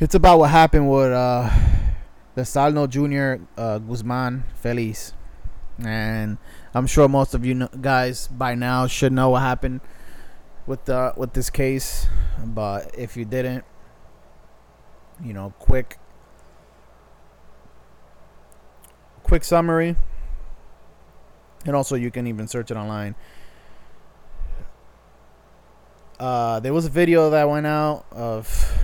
It's 0.02 0.16
about 0.16 0.40
what 0.40 0.50
happened 0.50 0.90
with 0.90 1.12
uh, 1.12 1.48
the 2.34 2.42
Salno 2.42 2.90
Junior 2.90 3.40
uh, 3.56 3.78
Guzman 3.78 4.42
Feliz, 4.56 5.14
and 5.78 6.38
I'm 6.74 6.88
sure 6.88 7.06
most 7.06 7.34
of 7.34 7.46
you 7.46 7.54
know, 7.54 7.68
guys 7.80 8.26
by 8.26 8.56
now 8.56 8.88
should 8.88 9.12
know 9.12 9.30
what 9.30 9.42
happened 9.42 9.80
with 10.66 10.86
the 10.86 11.14
with 11.16 11.34
this 11.34 11.50
case. 11.50 12.08
But 12.44 12.98
if 12.98 13.16
you 13.16 13.24
didn't, 13.24 13.64
you 15.22 15.32
know, 15.32 15.54
quick 15.60 15.98
quick 19.22 19.44
summary. 19.44 19.94
And 21.64 21.76
also 21.76 21.94
you 21.94 22.10
can 22.10 22.26
even 22.26 22.48
search 22.48 22.72
it 22.72 22.76
online. 22.76 23.14
Uh, 26.18 26.58
there 26.58 26.74
was 26.74 26.86
a 26.86 26.90
video 26.90 27.30
that 27.30 27.48
went 27.48 27.68
out 27.68 28.04
of 28.10 28.82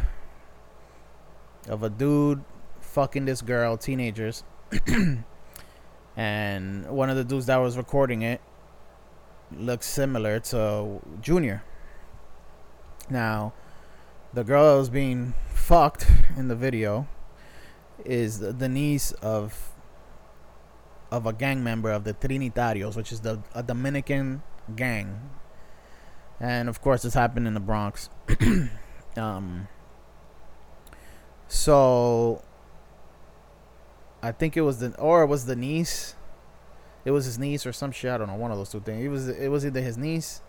of 1.68 1.82
a 1.82 1.90
dude 1.90 2.42
fucking 2.80 3.26
this 3.26 3.42
girl, 3.42 3.76
teenagers. 3.76 4.44
and 6.16 6.86
one 6.90 7.10
of 7.10 7.16
the 7.16 7.24
dudes 7.24 7.46
that 7.46 7.56
was 7.56 7.76
recording 7.76 8.22
it 8.22 8.40
looks 9.56 9.86
similar 9.86 10.40
to 10.40 11.00
Junior. 11.20 11.62
Now, 13.10 13.52
the 14.34 14.44
girl 14.44 14.72
that 14.72 14.78
was 14.78 14.90
being 14.90 15.34
fucked 15.54 16.06
in 16.36 16.48
the 16.48 16.56
video 16.56 17.06
is 18.04 18.38
the 18.40 18.68
niece 18.68 19.12
of 19.12 19.72
of 21.10 21.24
a 21.24 21.32
gang 21.32 21.64
member 21.64 21.90
of 21.90 22.04
the 22.04 22.12
Trinitarios, 22.12 22.94
which 22.96 23.12
is 23.12 23.20
the 23.20 23.42
a 23.54 23.62
Dominican 23.62 24.42
gang, 24.76 25.30
and 26.38 26.68
of 26.68 26.82
course 26.82 27.02
this 27.02 27.14
happened 27.14 27.46
in 27.46 27.54
the 27.54 27.60
Bronx. 27.60 28.10
um, 29.16 29.68
so 31.48 32.42
I 34.22 34.32
think 34.32 34.56
it 34.56 34.60
was 34.62 34.78
the 34.78 34.94
or 34.98 35.22
it 35.22 35.26
was 35.26 35.46
the 35.46 35.56
niece. 35.56 36.14
It 37.04 37.10
was 37.10 37.24
his 37.24 37.38
niece 37.38 37.66
or 37.66 37.72
some 37.72 37.90
shit. 37.90 38.10
I 38.10 38.18
don't 38.18 38.28
know. 38.28 38.34
One 38.34 38.50
of 38.50 38.58
those 38.58 38.70
two 38.70 38.80
things. 38.80 39.04
It 39.04 39.08
was 39.08 39.28
it 39.28 39.48
was 39.48 39.64
either 39.64 39.80
his 39.80 39.96
niece 39.96 40.42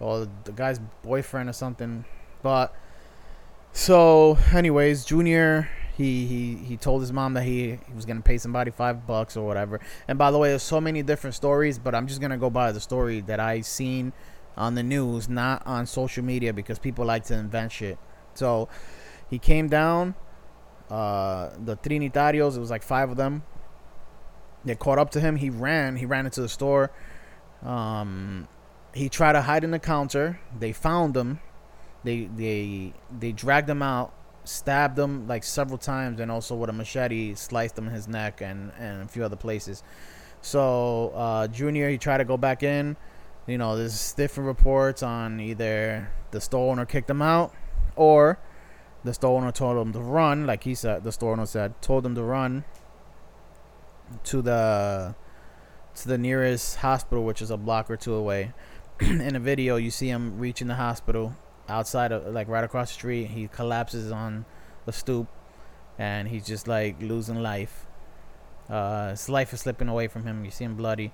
or 0.00 0.28
the 0.44 0.52
guy's 0.52 0.80
boyfriend 1.02 1.48
or 1.48 1.52
something. 1.52 2.04
But 2.42 2.74
so, 3.72 4.38
anyways, 4.52 5.04
Junior 5.04 5.68
he 5.96 6.26
he 6.26 6.56
he 6.56 6.76
told 6.76 7.00
his 7.02 7.12
mom 7.12 7.34
that 7.34 7.44
he, 7.44 7.78
he 7.86 7.92
was 7.94 8.04
gonna 8.04 8.20
pay 8.20 8.38
somebody 8.38 8.70
five 8.70 9.06
bucks 9.06 9.36
or 9.36 9.46
whatever. 9.46 9.80
And 10.08 10.18
by 10.18 10.30
the 10.30 10.38
way, 10.38 10.48
there's 10.48 10.62
so 10.62 10.80
many 10.80 11.02
different 11.02 11.34
stories, 11.34 11.78
but 11.78 11.94
I'm 11.94 12.06
just 12.06 12.20
gonna 12.20 12.38
go 12.38 12.50
by 12.50 12.72
the 12.72 12.80
story 12.80 13.20
that 13.22 13.38
I 13.38 13.60
seen 13.60 14.12
on 14.56 14.74
the 14.74 14.82
news, 14.82 15.28
not 15.28 15.64
on 15.66 15.86
social 15.86 16.24
media, 16.24 16.52
because 16.52 16.78
people 16.78 17.04
like 17.04 17.24
to 17.24 17.34
invent 17.34 17.72
shit. 17.72 17.98
So 18.34 18.68
he 19.30 19.38
came 19.38 19.68
down. 19.68 20.14
Uh, 20.90 21.50
the 21.64 21.76
Trinitarios, 21.76 22.56
it 22.56 22.60
was 22.60 22.70
like 22.70 22.82
five 22.82 23.10
of 23.10 23.16
them. 23.16 23.42
They 24.64 24.74
caught 24.74 24.98
up 24.98 25.10
to 25.12 25.20
him. 25.20 25.36
He 25.36 25.50
ran. 25.50 25.96
He 25.96 26.06
ran 26.06 26.26
into 26.26 26.40
the 26.40 26.48
store. 26.48 26.90
Um, 27.62 28.48
he 28.94 29.08
tried 29.08 29.32
to 29.32 29.42
hide 29.42 29.64
in 29.64 29.70
the 29.72 29.78
counter. 29.78 30.40
They 30.58 30.72
found 30.72 31.16
him 31.16 31.40
They 32.04 32.26
they 32.26 32.92
they 33.18 33.32
dragged 33.32 33.68
him 33.68 33.82
out, 33.82 34.12
stabbed 34.44 34.98
him 34.98 35.26
like 35.26 35.42
several 35.42 35.78
times, 35.78 36.20
and 36.20 36.30
also 36.30 36.54
with 36.54 36.70
a 36.70 36.72
machete 36.72 37.34
sliced 37.34 37.78
him 37.78 37.88
in 37.88 37.94
his 37.94 38.06
neck 38.08 38.40
and 38.42 38.72
and 38.78 39.02
a 39.02 39.08
few 39.08 39.24
other 39.24 39.36
places. 39.36 39.82
So 40.42 41.12
uh, 41.14 41.48
Junior 41.48 41.88
he 41.88 41.98
tried 41.98 42.18
to 42.18 42.24
go 42.24 42.36
back 42.36 42.62
in. 42.62 42.96
You 43.46 43.58
know, 43.58 43.76
there's 43.76 44.12
different 44.14 44.46
reports 44.48 45.02
on 45.02 45.40
either 45.40 46.10
the 46.30 46.40
store 46.40 46.72
owner 46.72 46.86
kicked 46.86 47.10
him 47.10 47.22
out 47.22 47.54
or 47.96 48.38
the 49.04 49.12
store 49.12 49.38
owner 49.40 49.52
told 49.52 49.86
him 49.86 49.92
to 49.92 50.00
run, 50.00 50.46
like 50.46 50.64
he 50.64 50.74
said. 50.74 51.04
The 51.04 51.12
store 51.12 51.32
owner 51.32 51.46
said 51.46 51.80
told 51.82 52.06
him 52.06 52.14
to 52.14 52.22
run 52.22 52.64
to 54.24 54.42
the 54.42 55.14
to 55.96 56.08
the 56.08 56.18
nearest 56.18 56.76
hospital, 56.76 57.24
which 57.24 57.42
is 57.42 57.50
a 57.50 57.56
block 57.56 57.90
or 57.90 57.96
two 57.96 58.14
away. 58.14 58.52
in 59.00 59.36
a 59.36 59.40
video, 59.40 59.76
you 59.76 59.90
see 59.90 60.08
him 60.08 60.38
reaching 60.38 60.68
the 60.68 60.74
hospital 60.74 61.34
outside 61.68 62.12
of 62.12 62.26
like 62.32 62.48
right 62.48 62.64
across 62.64 62.88
the 62.88 62.94
street. 62.94 63.26
He 63.26 63.48
collapses 63.48 64.10
on 64.10 64.46
the 64.86 64.92
stoop, 64.92 65.28
and 65.98 66.28
he's 66.28 66.46
just 66.46 66.66
like 66.66 67.00
losing 67.00 67.42
life. 67.42 67.86
Uh, 68.70 69.10
his 69.10 69.28
life 69.28 69.52
is 69.52 69.60
slipping 69.60 69.88
away 69.88 70.08
from 70.08 70.24
him. 70.24 70.44
You 70.44 70.50
see 70.50 70.64
him 70.64 70.76
bloody. 70.76 71.12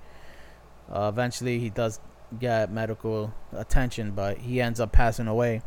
Uh, 0.89 1.09
eventually, 1.11 1.59
he 1.59 1.69
does 1.69 1.99
get 2.39 2.71
medical 2.71 3.33
attention, 3.51 4.11
but 4.11 4.37
he 4.37 4.61
ends 4.61 4.79
up 4.79 4.91
passing 4.91 5.27
away. 5.27 5.61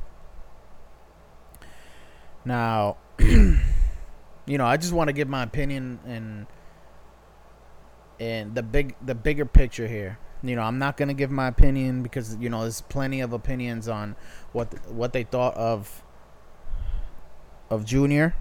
Now, 2.45 2.97
you 3.19 3.59
know, 4.47 4.67
I 4.67 4.77
just 4.77 4.93
want 4.93 5.09
to 5.09 5.13
give 5.13 5.29
my 5.29 5.43
opinion 5.43 6.01
and 6.07 6.47
and 8.21 8.55
the 8.55 8.63
big 8.63 8.95
the 9.05 9.15
bigger 9.15 9.45
picture 9.45 9.89
here. 9.89 10.19
You 10.43 10.57
know, 10.57 10.63
I'm 10.63 10.79
not 10.79 10.97
gonna 10.97 11.15
give 11.15 11.31
my 11.31 11.49
opinion 11.49 12.03
because 12.03 12.37
you 12.37 12.51
know 12.51 12.63
there's 12.63 12.83
plenty 12.83 13.21
of 13.21 13.33
opinions 13.33 13.89
on 13.89 14.15
what 14.53 14.69
what 14.91 15.13
they 15.13 15.25
thought 15.25 15.57
of 15.57 16.03
of 17.71 17.85
Junior. 17.85 18.35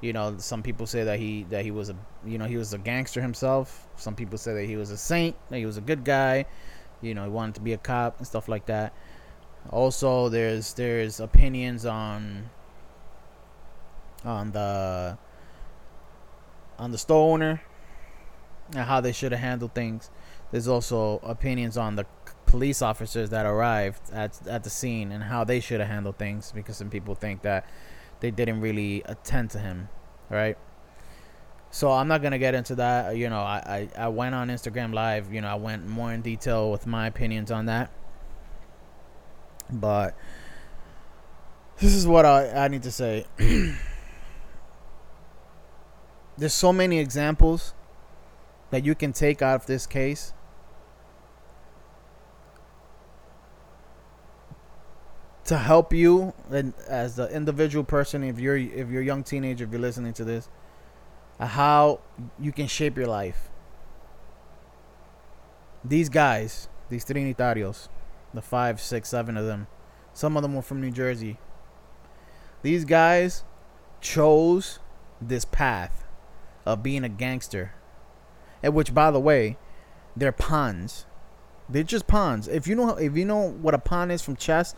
You 0.00 0.12
know, 0.12 0.36
some 0.38 0.62
people 0.62 0.86
say 0.86 1.04
that 1.04 1.18
he 1.18 1.44
that 1.50 1.64
he 1.64 1.70
was 1.70 1.90
a 1.90 1.96
you 2.24 2.38
know 2.38 2.44
he 2.44 2.56
was 2.56 2.72
a 2.72 2.78
gangster 2.78 3.20
himself. 3.20 3.88
Some 3.96 4.14
people 4.14 4.38
say 4.38 4.54
that 4.54 4.64
he 4.64 4.76
was 4.76 4.90
a 4.90 4.96
saint, 4.96 5.36
that 5.50 5.58
he 5.58 5.66
was 5.66 5.76
a 5.76 5.80
good 5.80 6.04
guy. 6.04 6.46
You 7.00 7.14
know, 7.14 7.24
he 7.24 7.30
wanted 7.30 7.56
to 7.56 7.60
be 7.60 7.72
a 7.72 7.78
cop 7.78 8.18
and 8.18 8.26
stuff 8.26 8.48
like 8.48 8.66
that. 8.66 8.94
Also, 9.70 10.28
there's 10.28 10.74
there's 10.74 11.20
opinions 11.20 11.86
on 11.86 12.50
on 14.24 14.52
the 14.52 15.18
on 16.78 16.90
the 16.90 16.98
store 16.98 17.32
owner 17.32 17.62
and 18.74 18.84
how 18.84 19.00
they 19.00 19.12
should 19.12 19.32
have 19.32 19.40
handled 19.40 19.74
things. 19.74 20.10
There's 20.50 20.68
also 20.68 21.18
opinions 21.22 21.76
on 21.76 21.96
the 21.96 22.06
police 22.46 22.82
officers 22.82 23.30
that 23.30 23.46
arrived 23.46 24.10
at 24.12 24.46
at 24.46 24.64
the 24.64 24.70
scene 24.70 25.12
and 25.12 25.24
how 25.24 25.44
they 25.44 25.60
should 25.60 25.80
have 25.80 25.88
handled 25.88 26.18
things 26.18 26.52
because 26.52 26.76
some 26.76 26.90
people 26.90 27.14
think 27.14 27.42
that 27.42 27.66
they 28.20 28.30
didn't 28.30 28.60
really 28.60 29.02
attend 29.06 29.50
to 29.50 29.58
him, 29.58 29.88
right? 30.28 30.58
So 31.70 31.90
I'm 31.90 32.08
not 32.08 32.20
gonna 32.20 32.38
get 32.38 32.54
into 32.54 32.74
that. 32.76 33.16
You 33.16 33.30
know, 33.30 33.40
I, 33.40 33.88
I, 33.96 34.04
I 34.04 34.08
went 34.08 34.34
on 34.34 34.48
Instagram 34.48 34.92
Live. 34.92 35.32
You 35.32 35.40
know, 35.40 35.48
I 35.48 35.54
went 35.54 35.88
more 35.88 36.12
in 36.12 36.20
detail 36.20 36.70
with 36.70 36.86
my 36.86 37.06
opinions 37.06 37.50
on 37.50 37.66
that. 37.66 37.90
But 39.72 40.14
this 41.78 41.94
is 41.94 42.06
what 42.06 42.26
I, 42.26 42.64
I 42.64 42.68
need 42.68 42.82
to 42.84 42.92
say. 42.92 43.26
There's 46.38 46.54
so 46.54 46.72
many 46.72 46.98
examples 46.98 47.74
that 48.70 48.84
you 48.84 48.94
can 48.94 49.12
take 49.12 49.42
out 49.42 49.60
of 49.60 49.66
this 49.66 49.86
case. 49.86 50.32
To 55.46 55.58
help 55.58 55.92
you 55.92 56.32
and 56.50 56.72
as 56.88 57.16
the 57.16 57.28
individual 57.28 57.84
person, 57.84 58.22
if 58.22 58.38
you're 58.38 58.56
if 58.56 58.88
you're 58.88 59.02
a 59.02 59.04
young 59.04 59.24
teenager, 59.24 59.64
if 59.64 59.70
you're 59.72 59.80
listening 59.80 60.12
to 60.14 60.24
this, 60.24 60.48
uh, 61.40 61.46
how 61.46 62.00
you 62.38 62.52
can 62.52 62.68
shape 62.68 62.96
your 62.96 63.08
life. 63.08 63.50
These 65.84 66.08
guys, 66.08 66.68
these 66.88 67.04
Trinitarios, 67.04 67.88
the 68.34 68.42
five, 68.42 68.80
six, 68.80 69.08
seven 69.08 69.36
of 69.36 69.46
them. 69.46 69.66
Some 70.14 70.36
of 70.36 70.42
them 70.42 70.54
were 70.54 70.62
from 70.62 70.80
New 70.80 70.90
Jersey. 70.90 71.38
These 72.62 72.84
guys 72.84 73.44
chose 74.00 74.78
this 75.20 75.44
path 75.44 76.04
of 76.66 76.82
being 76.82 77.04
a 77.04 77.08
gangster. 77.08 77.72
And 78.62 78.74
which 78.74 78.94
by 78.94 79.10
the 79.10 79.20
way, 79.20 79.56
they're 80.16 80.32
pawns. 80.32 81.06
They're 81.68 81.82
just 81.82 82.06
pawns. 82.06 82.48
If 82.48 82.66
you 82.66 82.74
know 82.74 82.96
if 82.96 83.16
you 83.16 83.24
know 83.24 83.50
what 83.50 83.74
a 83.74 83.78
pawn 83.78 84.10
is 84.10 84.22
from 84.22 84.36
chess, 84.36 84.74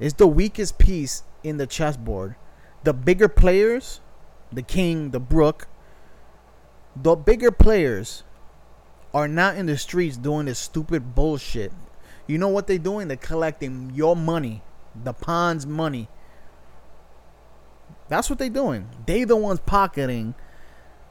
it's 0.00 0.14
the 0.14 0.26
weakest 0.26 0.78
piece 0.78 1.22
in 1.44 1.58
the 1.58 1.66
chessboard. 1.66 2.36
The 2.84 2.92
bigger 2.92 3.28
players, 3.28 4.00
the 4.50 4.62
king, 4.62 5.10
the 5.10 5.20
rook, 5.20 5.68
the 6.96 7.14
bigger 7.14 7.50
players 7.50 8.24
are 9.14 9.28
not 9.28 9.56
in 9.56 9.66
the 9.66 9.76
streets 9.76 10.16
doing 10.16 10.46
this 10.46 10.58
stupid 10.58 11.14
bullshit 11.14 11.72
you 12.26 12.38
know 12.38 12.48
what 12.48 12.66
they're 12.66 12.78
doing? 12.78 13.08
They're 13.08 13.16
collecting 13.16 13.92
your 13.94 14.16
money, 14.16 14.62
the 14.94 15.12
pawn's 15.12 15.66
money. 15.66 16.08
That's 18.08 18.28
what 18.28 18.38
they're 18.38 18.48
doing. 18.48 18.88
They 19.06 19.24
the 19.24 19.36
ones 19.36 19.60
pocketing 19.64 20.34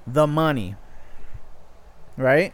the 0.06 0.28
money. 0.28 0.76
Right? 2.18 2.54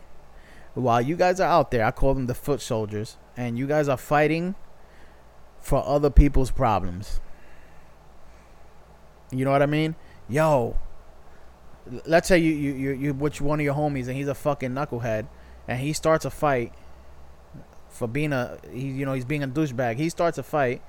While 0.74 1.02
you 1.02 1.16
guys 1.16 1.40
are 1.40 1.50
out 1.50 1.72
there, 1.72 1.84
I 1.84 1.92
call 1.92 2.14
them 2.14 2.28
the 2.28 2.36
foot 2.36 2.62
soldiers, 2.62 3.18
and 3.36 3.58
you 3.58 3.68
guys 3.68 3.90
are 3.90 3.98
fighting 3.98 4.56
for 5.60 5.84
other 5.86 6.10
people's 6.10 6.52
problems. 6.52 7.20
You 9.32 9.44
know 9.44 9.52
what 9.52 9.62
I 9.62 9.66
mean? 9.66 9.96
Yo, 10.30 10.78
let's 12.06 12.28
say 12.28 12.38
you 12.38 12.54
you 12.54 12.74
you 12.74 12.92
you 12.92 13.14
which 13.14 13.42
one 13.42 13.60
of 13.60 13.64
your 13.64 13.76
homies 13.76 14.08
and 14.08 14.16
he's 14.16 14.28
a 14.28 14.36
fucking 14.36 14.72
knucklehead, 14.72 15.28
and 15.68 15.80
he 15.80 15.94
starts 15.94 16.26
a 16.26 16.30
fight 16.30 16.74
for 17.98 18.08
being 18.08 18.32
a 18.32 18.60
he 18.72 18.88
you 18.88 19.06
know 19.06 19.14
he's 19.14 19.26
being 19.26 19.44
a 19.44 19.48
douchebag. 19.48 19.98
He 19.98 20.10
starts 20.10 20.38
a 20.38 20.44
fight 20.44 20.82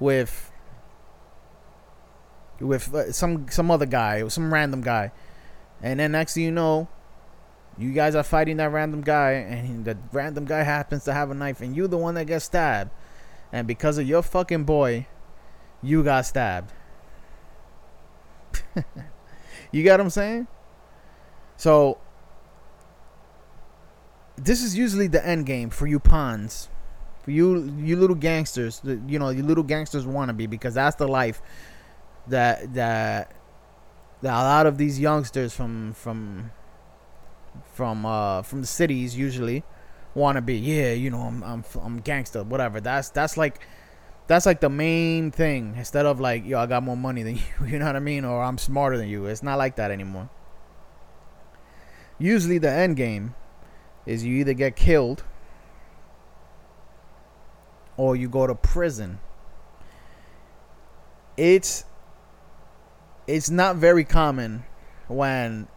with 0.00 0.50
with 2.60 2.94
uh, 2.94 3.12
some 3.12 3.46
some 3.50 3.70
other 3.70 3.86
guy, 3.86 4.26
some 4.28 4.52
random 4.52 4.80
guy, 4.80 5.12
and 5.82 6.00
then 6.00 6.12
next 6.12 6.34
thing 6.34 6.44
you 6.44 6.50
know, 6.50 6.88
you 7.76 7.92
guys 7.92 8.14
are 8.14 8.22
fighting 8.22 8.56
that 8.56 8.72
random 8.72 9.02
guy, 9.02 9.32
and 9.32 9.84
the 9.84 9.98
random 10.12 10.46
guy 10.46 10.62
happens 10.62 11.04
to 11.04 11.12
have 11.12 11.30
a 11.30 11.34
knife, 11.34 11.60
and 11.60 11.76
you're 11.76 11.88
the 11.88 11.98
one 11.98 12.14
that 12.14 12.24
gets 12.24 12.46
stabbed, 12.46 12.90
and 13.52 13.66
because 13.66 13.98
of 13.98 14.08
your 14.08 14.22
fucking 14.22 14.64
boy, 14.64 15.06
you 15.82 16.02
got 16.02 16.24
stabbed. 16.24 16.72
you 19.72 19.84
got 19.84 19.92
what 19.92 20.00
I'm 20.00 20.10
saying? 20.10 20.46
So 21.56 21.98
this 24.36 24.62
is 24.62 24.76
usually 24.76 25.06
the 25.06 25.24
end 25.24 25.46
game 25.46 25.70
for 25.70 25.86
you 25.86 25.98
pawns, 25.98 26.68
for 27.22 27.30
you 27.30 27.72
you 27.78 27.96
little 27.96 28.16
gangsters. 28.16 28.80
You 28.84 29.18
know, 29.18 29.30
you 29.30 29.42
little 29.42 29.64
gangsters 29.64 30.06
want 30.06 30.28
to 30.28 30.34
be 30.34 30.46
because 30.46 30.74
that's 30.74 30.96
the 30.96 31.08
life 31.08 31.40
that 32.28 32.74
that 32.74 33.30
that 34.22 34.32
a 34.32 34.42
lot 34.42 34.66
of 34.66 34.78
these 34.78 34.98
youngsters 34.98 35.54
from 35.54 35.92
from 35.94 36.50
from 37.72 38.04
uh 38.06 38.42
from 38.42 38.60
the 38.60 38.66
cities 38.66 39.16
usually 39.16 39.62
want 40.14 40.36
to 40.36 40.42
be. 40.42 40.56
Yeah, 40.56 40.92
you 40.92 41.10
know, 41.10 41.20
I'm 41.20 41.42
I'm 41.42 41.64
I'm 41.82 42.00
gangster, 42.00 42.42
whatever. 42.42 42.80
That's 42.80 43.10
that's 43.10 43.36
like 43.36 43.60
that's 44.26 44.46
like 44.46 44.60
the 44.60 44.70
main 44.70 45.30
thing 45.30 45.74
instead 45.76 46.06
of 46.06 46.20
like 46.20 46.46
yo 46.46 46.58
i 46.58 46.66
got 46.66 46.82
more 46.82 46.96
money 46.96 47.22
than 47.22 47.36
you 47.60 47.66
you 47.66 47.78
know 47.78 47.86
what 47.86 47.96
i 47.96 48.00
mean 48.00 48.24
or 48.24 48.42
i'm 48.42 48.58
smarter 48.58 48.96
than 48.96 49.08
you 49.08 49.26
it's 49.26 49.42
not 49.42 49.58
like 49.58 49.76
that 49.76 49.90
anymore 49.90 50.28
usually 52.18 52.58
the 52.58 52.70
end 52.70 52.96
game 52.96 53.34
is 54.06 54.24
you 54.24 54.36
either 54.36 54.54
get 54.54 54.76
killed 54.76 55.24
or 57.96 58.16
you 58.16 58.28
go 58.28 58.46
to 58.46 58.54
prison. 58.54 59.18
It's 61.36 61.84
it's 63.26 63.50
not 63.50 63.76
very 63.76 64.04
common 64.04 64.64
when 65.08 65.68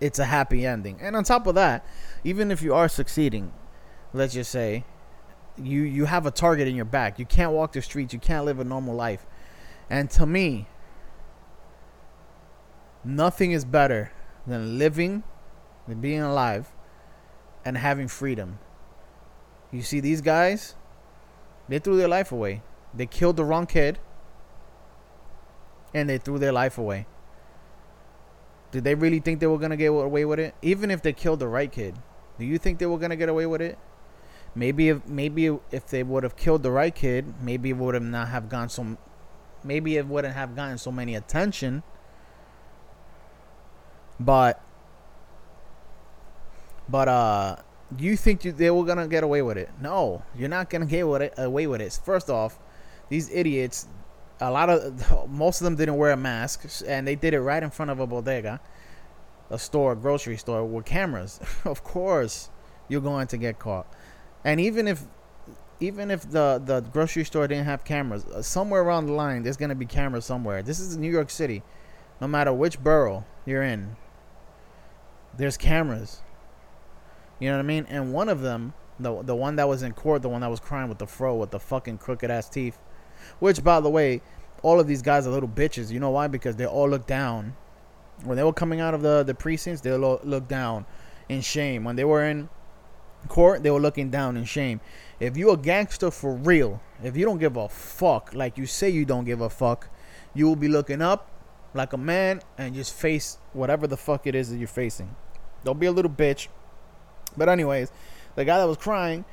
it's 0.00 0.18
a 0.18 0.24
happy 0.24 0.64
ending. 0.64 0.98
And 1.00 1.16
on 1.16 1.24
top 1.24 1.46
of 1.46 1.54
that, 1.56 1.84
even 2.24 2.50
if 2.50 2.62
you 2.62 2.74
are 2.74 2.88
succeeding, 2.88 3.52
let's 4.12 4.34
just 4.34 4.50
say 4.50 4.84
you 5.56 5.82
you 5.82 6.04
have 6.04 6.26
a 6.26 6.30
target 6.30 6.68
in 6.68 6.76
your 6.76 6.84
back. 6.84 7.18
You 7.18 7.26
can't 7.26 7.52
walk 7.52 7.72
the 7.72 7.82
streets, 7.82 8.12
you 8.12 8.20
can't 8.20 8.44
live 8.44 8.60
a 8.60 8.64
normal 8.64 8.94
life. 8.94 9.26
And 9.88 10.08
to 10.10 10.24
me, 10.24 10.68
nothing 13.04 13.50
is 13.50 13.64
better 13.64 14.12
than 14.46 14.78
living, 14.78 15.24
than 15.88 16.00
being 16.00 16.22
alive 16.22 16.72
and 17.64 17.76
having 17.76 18.08
freedom. 18.08 18.58
You 19.70 19.82
see, 19.82 20.00
these 20.00 20.20
guys, 20.20 20.74
they 21.68 21.78
threw 21.78 21.96
their 21.96 22.08
life 22.08 22.32
away. 22.32 22.62
They 22.92 23.06
killed 23.06 23.36
the 23.36 23.44
wrong 23.44 23.66
kid, 23.66 23.98
and 25.94 26.08
they 26.08 26.18
threw 26.18 26.38
their 26.38 26.52
life 26.52 26.78
away. 26.78 27.06
Did 28.72 28.84
they 28.84 28.94
really 28.94 29.20
think 29.20 29.40
they 29.40 29.46
were 29.46 29.58
gonna 29.58 29.76
get 29.76 29.88
away 29.88 30.24
with 30.24 30.38
it? 30.38 30.54
Even 30.62 30.90
if 30.90 31.02
they 31.02 31.12
killed 31.12 31.40
the 31.40 31.48
right 31.48 31.70
kid, 31.70 31.96
do 32.38 32.44
you 32.44 32.58
think 32.58 32.78
they 32.78 32.86
were 32.86 32.98
gonna 32.98 33.16
get 33.16 33.28
away 33.28 33.46
with 33.46 33.60
it? 33.60 33.78
Maybe 34.54 34.88
if 34.88 35.06
maybe 35.06 35.58
if 35.70 35.86
they 35.86 36.02
would 36.02 36.22
have 36.24 36.36
killed 36.36 36.62
the 36.62 36.70
right 36.70 36.94
kid, 36.94 37.34
maybe 37.40 37.70
it 37.70 37.76
would 37.76 37.94
have 37.94 38.02
not 38.02 38.28
have 38.28 38.48
gone 38.48 38.68
so. 38.68 38.96
Maybe 39.62 39.96
it 39.96 40.06
wouldn't 40.06 40.34
have 40.34 40.56
gotten 40.56 40.78
so 40.78 40.90
many 40.90 41.14
attention. 41.14 41.82
But. 44.18 44.60
But 46.90 47.08
uh, 47.08 47.56
you 47.98 48.16
think 48.16 48.44
you, 48.44 48.52
they 48.52 48.70
were 48.70 48.84
gonna 48.84 49.06
get 49.06 49.22
away 49.22 49.42
with 49.42 49.56
it? 49.56 49.70
No, 49.80 50.22
you're 50.36 50.48
not 50.48 50.70
gonna 50.70 50.86
get 50.86 51.06
with 51.06 51.22
it, 51.22 51.34
away 51.36 51.66
with 51.66 51.80
it. 51.80 51.98
First 52.04 52.28
off, 52.28 52.58
these 53.08 53.30
idiots, 53.30 53.86
a 54.40 54.50
lot 54.50 54.68
of 54.70 55.30
most 55.30 55.60
of 55.60 55.64
them 55.64 55.76
didn't 55.76 55.96
wear 55.96 56.12
a 56.12 56.16
mask, 56.16 56.82
and 56.86 57.06
they 57.06 57.14
did 57.14 57.34
it 57.34 57.40
right 57.40 57.62
in 57.62 57.70
front 57.70 57.90
of 57.90 58.00
a 58.00 58.06
bodega, 58.06 58.60
a 59.50 59.58
store, 59.58 59.92
a 59.92 59.96
grocery 59.96 60.36
store 60.36 60.64
with 60.64 60.84
cameras. 60.84 61.40
of 61.64 61.84
course, 61.84 62.50
you're 62.88 63.00
going 63.00 63.28
to 63.28 63.36
get 63.36 63.58
caught. 63.58 63.86
And 64.44 64.60
even 64.60 64.88
if 64.88 65.04
even 65.78 66.10
if 66.10 66.28
the 66.30 66.60
the 66.64 66.80
grocery 66.80 67.24
store 67.24 67.46
didn't 67.46 67.66
have 67.66 67.84
cameras, 67.84 68.24
uh, 68.26 68.42
somewhere 68.42 68.82
around 68.82 69.06
the 69.06 69.12
line 69.12 69.42
there's 69.44 69.56
gonna 69.56 69.74
be 69.74 69.86
cameras 69.86 70.24
somewhere. 70.24 70.62
This 70.62 70.80
is 70.80 70.96
New 70.96 71.10
York 71.10 71.30
City. 71.30 71.62
No 72.20 72.26
matter 72.26 72.52
which 72.52 72.82
borough 72.82 73.24
you're 73.46 73.62
in, 73.62 73.96
there's 75.36 75.56
cameras. 75.56 76.20
You 77.40 77.48
know 77.48 77.56
what 77.56 77.64
I 77.64 77.66
mean? 77.66 77.86
And 77.88 78.12
one 78.12 78.28
of 78.28 78.42
them, 78.42 78.74
the 79.00 79.22
the 79.22 79.34
one 79.34 79.56
that 79.56 79.66
was 79.66 79.82
in 79.82 79.92
court, 79.92 80.22
the 80.22 80.28
one 80.28 80.42
that 80.42 80.50
was 80.50 80.60
crying 80.60 80.88
with 80.88 80.98
the 80.98 81.06
fro 81.06 81.34
with 81.34 81.50
the 81.50 81.58
fucking 81.58 81.98
crooked 81.98 82.30
ass 82.30 82.48
teeth, 82.48 82.78
which 83.40 83.64
by 83.64 83.80
the 83.80 83.90
way, 83.90 84.20
all 84.62 84.78
of 84.78 84.86
these 84.86 85.02
guys 85.02 85.26
are 85.26 85.30
little 85.30 85.48
bitches. 85.48 85.90
You 85.90 85.98
know 85.98 86.10
why? 86.10 86.28
Because 86.28 86.56
they 86.56 86.66
all 86.66 86.88
look 86.88 87.06
down. 87.06 87.56
When 88.24 88.36
they 88.36 88.44
were 88.44 88.52
coming 88.52 88.80
out 88.80 88.92
of 88.92 89.00
the 89.00 89.22
the 89.22 89.34
precincts, 89.34 89.80
they 89.80 89.90
all 89.90 90.20
look 90.22 90.46
down 90.46 90.84
in 91.28 91.40
shame. 91.40 91.82
When 91.84 91.96
they 91.96 92.04
were 92.04 92.22
in 92.24 92.50
court, 93.28 93.62
they 93.62 93.70
were 93.70 93.80
looking 93.80 94.10
down 94.10 94.36
in 94.36 94.44
shame. 94.44 94.80
If 95.18 95.36
you 95.36 95.50
a 95.50 95.56
gangster 95.56 96.10
for 96.10 96.34
real, 96.34 96.82
if 97.02 97.16
you 97.16 97.24
don't 97.24 97.38
give 97.38 97.56
a 97.56 97.70
fuck, 97.70 98.34
like 98.34 98.58
you 98.58 98.66
say 98.66 98.90
you 98.90 99.06
don't 99.06 99.24
give 99.24 99.40
a 99.40 99.48
fuck, 99.48 99.88
you 100.34 100.46
will 100.46 100.56
be 100.56 100.68
looking 100.68 101.00
up 101.00 101.30
like 101.72 101.94
a 101.94 101.98
man 101.98 102.42
and 102.58 102.74
just 102.74 102.92
face 102.92 103.38
whatever 103.54 103.86
the 103.86 103.96
fuck 103.96 104.26
it 104.26 104.34
is 104.34 104.50
that 104.50 104.58
you're 104.58 104.68
facing. 104.68 105.14
Don't 105.64 105.78
be 105.78 105.86
a 105.86 105.92
little 105.92 106.10
bitch 106.10 106.48
but 107.36 107.48
anyways, 107.48 107.90
the 108.34 108.44
guy 108.44 108.58
that 108.58 108.66
was 108.66 108.76
crying, 108.76 109.24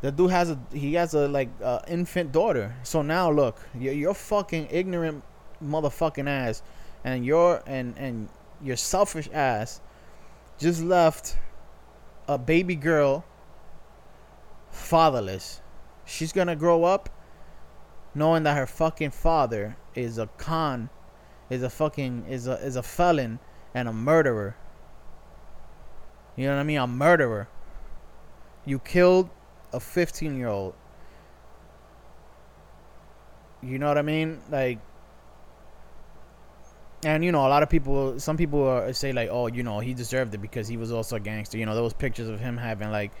the 0.00 0.12
dude 0.12 0.30
has 0.30 0.50
a 0.50 0.58
he 0.72 0.94
has 0.94 1.14
a 1.14 1.28
like 1.28 1.48
uh, 1.62 1.80
infant 1.88 2.32
daughter. 2.32 2.74
So 2.82 3.02
now 3.02 3.30
look, 3.30 3.58
you're, 3.78 3.94
you're 3.94 4.14
fucking 4.14 4.68
ignorant 4.70 5.24
motherfucking 5.62 6.28
ass, 6.28 6.62
and 7.04 7.24
your 7.24 7.62
and 7.66 7.96
and 7.98 8.28
your 8.62 8.76
selfish 8.76 9.28
ass 9.32 9.80
just 10.58 10.82
left 10.82 11.36
a 12.28 12.38
baby 12.38 12.76
girl 12.76 13.24
fatherless. 14.70 15.60
She's 16.04 16.32
gonna 16.32 16.56
grow 16.56 16.84
up 16.84 17.08
knowing 18.14 18.44
that 18.44 18.56
her 18.56 18.66
fucking 18.66 19.10
father 19.10 19.76
is 19.94 20.18
a 20.18 20.26
con, 20.38 20.88
is 21.50 21.62
a 21.62 21.70
fucking 21.70 22.26
is 22.28 22.46
a 22.46 22.54
is 22.54 22.76
a 22.76 22.82
felon 22.82 23.38
and 23.74 23.88
a 23.88 23.92
murderer. 23.92 24.56
You 26.36 26.46
know 26.46 26.54
what 26.54 26.60
I 26.60 26.64
mean? 26.64 26.78
A 26.78 26.86
murderer. 26.86 27.48
You 28.64 28.78
killed 28.78 29.30
a 29.72 29.80
15 29.80 30.36
year 30.36 30.48
old. 30.48 30.74
You 33.62 33.78
know 33.78 33.88
what 33.88 33.98
I 33.98 34.02
mean? 34.02 34.40
Like, 34.50 34.78
and 37.04 37.24
you 37.24 37.32
know, 37.32 37.46
a 37.46 37.48
lot 37.48 37.62
of 37.62 37.68
people, 37.68 38.18
some 38.18 38.36
people 38.36 38.62
are, 38.66 38.92
say 38.92 39.12
like, 39.12 39.28
oh, 39.30 39.46
you 39.46 39.62
know, 39.62 39.80
he 39.80 39.94
deserved 39.94 40.34
it 40.34 40.38
because 40.38 40.68
he 40.68 40.76
was 40.76 40.92
also 40.92 41.16
a 41.16 41.20
gangster. 41.20 41.58
You 41.58 41.66
know, 41.66 41.74
those 41.74 41.92
pictures 41.92 42.28
of 42.28 42.40
him 42.40 42.56
having 42.56 42.90
like, 42.90 43.12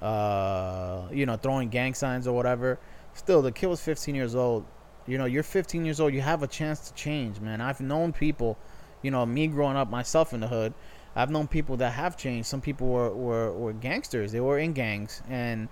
uh, 0.00 1.08
you 1.12 1.26
know, 1.26 1.36
throwing 1.36 1.68
gang 1.68 1.94
signs 1.94 2.26
or 2.26 2.34
whatever. 2.34 2.78
Still, 3.14 3.42
the 3.42 3.52
kid 3.52 3.66
was 3.66 3.80
15 3.80 4.14
years 4.14 4.34
old. 4.34 4.64
You 5.06 5.18
know, 5.18 5.24
you're 5.24 5.42
15 5.42 5.84
years 5.84 6.00
old. 6.00 6.12
You 6.14 6.20
have 6.20 6.42
a 6.42 6.46
chance 6.46 6.88
to 6.88 6.94
change, 6.94 7.40
man. 7.40 7.60
I've 7.60 7.80
known 7.80 8.12
people, 8.12 8.56
you 9.02 9.10
know, 9.10 9.24
me 9.26 9.46
growing 9.46 9.76
up 9.76 9.90
myself 9.90 10.32
in 10.32 10.40
the 10.40 10.48
hood. 10.48 10.74
I've 11.14 11.30
known 11.30 11.46
people 11.46 11.76
that 11.78 11.92
have 11.92 12.16
changed. 12.16 12.46
Some 12.46 12.60
people 12.60 12.88
were, 12.88 13.14
were, 13.14 13.52
were 13.52 13.72
gangsters. 13.72 14.32
They 14.32 14.40
were 14.40 14.58
in 14.58 14.72
gangs 14.72 15.22
and 15.28 15.68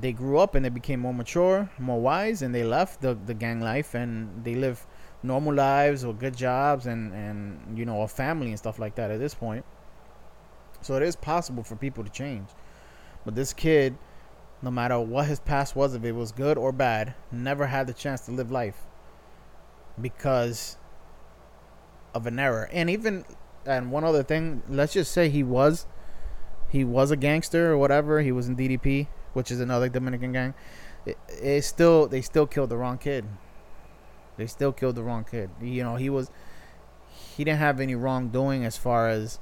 they 0.00 0.12
grew 0.12 0.38
up 0.38 0.54
and 0.54 0.64
they 0.64 0.70
became 0.70 1.00
more 1.00 1.14
mature, 1.14 1.70
more 1.78 2.00
wise, 2.00 2.42
and 2.42 2.54
they 2.54 2.64
left 2.64 3.00
the, 3.00 3.14
the 3.26 3.34
gang 3.34 3.60
life 3.60 3.94
and 3.94 4.44
they 4.44 4.54
live 4.54 4.86
normal 5.22 5.54
lives 5.54 6.04
or 6.04 6.14
good 6.14 6.36
jobs 6.36 6.86
and, 6.86 7.12
and 7.12 7.76
you 7.76 7.84
know 7.84 8.02
a 8.02 8.08
family 8.08 8.48
and 8.48 8.58
stuff 8.58 8.78
like 8.78 8.94
that 8.94 9.10
at 9.10 9.18
this 9.18 9.34
point. 9.34 9.64
So 10.80 10.94
it 10.94 11.02
is 11.02 11.16
possible 11.16 11.64
for 11.64 11.76
people 11.76 12.04
to 12.04 12.10
change. 12.10 12.48
But 13.24 13.34
this 13.34 13.52
kid, 13.52 13.98
no 14.62 14.70
matter 14.70 14.98
what 15.00 15.26
his 15.26 15.40
past 15.40 15.74
was, 15.74 15.94
if 15.94 16.04
it 16.04 16.12
was 16.12 16.32
good 16.32 16.56
or 16.56 16.72
bad, 16.72 17.14
never 17.32 17.66
had 17.66 17.86
the 17.86 17.92
chance 17.92 18.22
to 18.22 18.30
live 18.30 18.50
life 18.50 18.86
because 20.00 20.76
of 22.14 22.26
an 22.26 22.38
error. 22.38 22.68
And 22.72 22.88
even 22.88 23.24
and 23.68 23.92
one 23.92 24.02
other 24.02 24.22
thing, 24.22 24.62
let's 24.68 24.94
just 24.94 25.12
say 25.12 25.28
he 25.28 25.42
was 25.42 25.86
he 26.70 26.84
was 26.84 27.10
a 27.10 27.16
gangster 27.16 27.72
or 27.72 27.78
whatever. 27.78 28.20
He 28.20 28.32
was 28.32 28.48
in 28.48 28.56
DDP, 28.56 29.08
which 29.32 29.50
is 29.50 29.60
another 29.60 29.88
Dominican 29.88 30.32
gang. 30.32 30.54
It, 31.06 31.18
it 31.28 31.64
still 31.64 32.06
they 32.06 32.22
still 32.22 32.46
killed 32.46 32.70
the 32.70 32.76
wrong 32.76 32.98
kid. 32.98 33.26
They 34.36 34.46
still 34.46 34.72
killed 34.72 34.96
the 34.96 35.02
wrong 35.02 35.24
kid. 35.24 35.50
You 35.60 35.82
know, 35.82 35.96
he 35.96 36.10
was 36.10 36.30
he 37.36 37.44
didn't 37.44 37.58
have 37.58 37.80
any 37.80 37.94
wrongdoing 37.94 38.64
as 38.64 38.76
far 38.76 39.08
as 39.08 39.38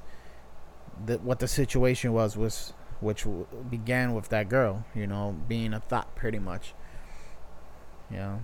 the, 1.05 1.17
what 1.19 1.39
the 1.39 1.47
situation 1.47 2.13
was 2.13 2.35
was 2.35 2.73
which 2.99 3.25
began 3.69 4.13
with 4.13 4.29
that 4.29 4.49
girl, 4.49 4.85
you 4.95 5.05
know, 5.05 5.35
being 5.47 5.73
a 5.73 5.79
thought 5.79 6.15
pretty 6.15 6.39
much. 6.39 6.73
Yeah. 8.11 8.39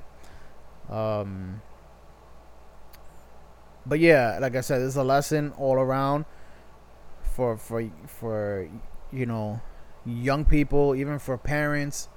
Um 0.90 1.62
but 3.86 4.00
yeah, 4.00 4.38
like 4.42 4.56
I 4.56 4.62
said, 4.62 4.82
it's 4.82 4.96
a 4.96 5.04
lesson 5.04 5.52
all 5.58 5.76
around 5.76 6.26
for 7.22 7.58
for 7.58 7.90
for 8.08 8.70
you 9.12 9.26
know 9.26 9.62
young 10.06 10.46
people, 10.46 10.96
even 10.96 11.20
for 11.20 11.38
parents, 11.38 12.10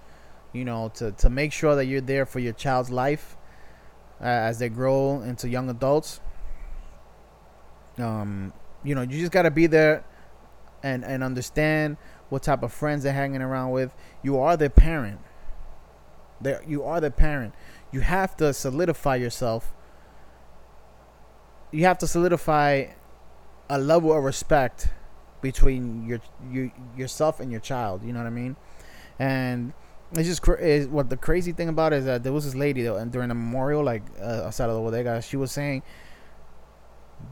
you 0.53 0.65
know, 0.65 0.91
to 0.95 1.13
to 1.13 1.31
make 1.31 1.53
sure 1.53 1.75
that 1.75 1.87
you're 1.87 2.01
there 2.01 2.27
for 2.27 2.39
your 2.39 2.53
child's 2.53 2.91
life 2.91 3.37
uh, 4.21 4.25
as 4.25 4.59
they 4.59 4.69
grow 4.69 5.23
into 5.23 5.49
young 5.49 5.69
adults. 5.69 6.21
Um, 7.99 8.53
you 8.85 8.95
know, 8.95 9.03
you 9.03 9.19
just 9.19 9.33
gotta 9.33 9.51
be 9.51 9.67
there 9.67 10.05
and 10.83 11.05
and 11.05 11.25
understand 11.25 11.97
what 12.29 12.43
type 12.43 12.63
of 12.63 12.73
friends 12.73 13.03
they're 13.05 13.13
hanging 13.13 13.43
around 13.43 13.71
with. 13.71 13.95
You 14.23 14.39
are 14.39 14.57
their 14.57 14.71
parent. 14.71 15.21
There, 16.41 16.63
you 16.67 16.85
are 16.85 17.01
the 17.01 17.11
parent. 17.11 17.55
You 17.93 18.01
have 18.01 18.37
to 18.37 18.53
solidify 18.53 19.17
yourself 19.17 19.73
you 21.73 21.85
have 21.85 21.99
to 21.99 22.07
solidify 22.07 22.87
a 23.69 23.79
level 23.79 24.17
of 24.17 24.23
respect 24.23 24.89
between 25.43 26.07
your 26.07 26.21
you 26.51 26.71
yourself 26.97 27.41
and 27.41 27.51
your 27.51 27.61
child. 27.61 28.03
You 28.05 28.13
know 28.13 28.21
what 28.21 28.27
I 28.27 28.31
mean? 28.31 28.57
And 29.19 29.73
it's 30.13 30.29
just 30.29 30.47
is 30.61 30.87
what 30.87 31.11
the 31.11 31.17
crazy 31.17 31.53
thing 31.53 31.69
about 31.69 31.93
it 31.93 31.97
is 31.97 32.05
that 32.05 32.23
there 32.23 32.33
was 32.33 32.45
this 32.45 32.55
lady 32.55 32.83
though, 32.83 32.97
and 32.97 33.11
during 33.11 33.29
the 33.29 33.35
memorial, 33.35 33.83
like 33.83 34.03
uh, 34.21 34.45
outside 34.47 34.69
of 34.71 34.77
the 34.77 34.81
bodega, 34.81 35.21
she 35.21 35.37
was 35.37 35.51
saying, 35.51 35.83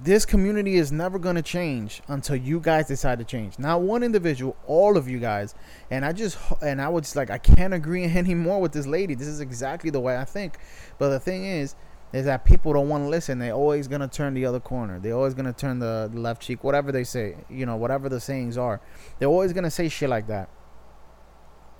"This 0.02 0.26
community 0.26 0.74
is 0.76 0.90
never 0.90 1.18
gonna 1.18 1.42
change 1.42 2.02
until 2.08 2.36
you 2.36 2.58
guys 2.60 2.88
decide 2.88 3.18
to 3.20 3.24
change. 3.24 3.58
Not 3.58 3.82
one 3.82 4.02
individual, 4.02 4.56
all 4.66 4.96
of 4.96 5.08
you 5.08 5.20
guys." 5.20 5.54
And 5.90 6.04
I 6.04 6.12
just 6.12 6.36
and 6.62 6.80
I 6.80 6.88
was 6.88 7.14
like, 7.14 7.30
I 7.30 7.38
can't 7.38 7.74
agree 7.74 8.04
anymore 8.22 8.60
with 8.60 8.72
this 8.72 8.86
lady. 8.86 9.14
This 9.14 9.28
is 9.28 9.40
exactly 9.40 9.90
the 9.90 10.00
way 10.00 10.16
I 10.18 10.24
think. 10.24 10.58
But 10.98 11.10
the 11.10 11.20
thing 11.20 11.44
is, 11.44 11.76
is 12.12 12.26
that 12.26 12.44
people 12.44 12.72
don't 12.72 12.88
want 12.88 13.04
to 13.04 13.08
listen. 13.08 13.38
They're 13.38 13.52
always 13.52 13.88
gonna 13.88 14.08
turn 14.08 14.34
the 14.34 14.46
other 14.46 14.60
corner. 14.60 15.00
They're 15.00 15.14
always 15.14 15.34
gonna 15.34 15.52
turn 15.52 15.78
the 15.80 16.10
left 16.14 16.42
cheek, 16.42 16.62
whatever 16.62 16.92
they 16.92 17.04
say. 17.04 17.36
You 17.50 17.66
know, 17.66 17.76
whatever 17.76 18.08
the 18.08 18.20
sayings 18.20 18.56
are. 18.56 18.80
They're 19.18 19.28
always 19.28 19.52
gonna 19.52 19.70
say 19.70 19.88
shit 19.88 20.08
like 20.08 20.28
that. 20.28 20.48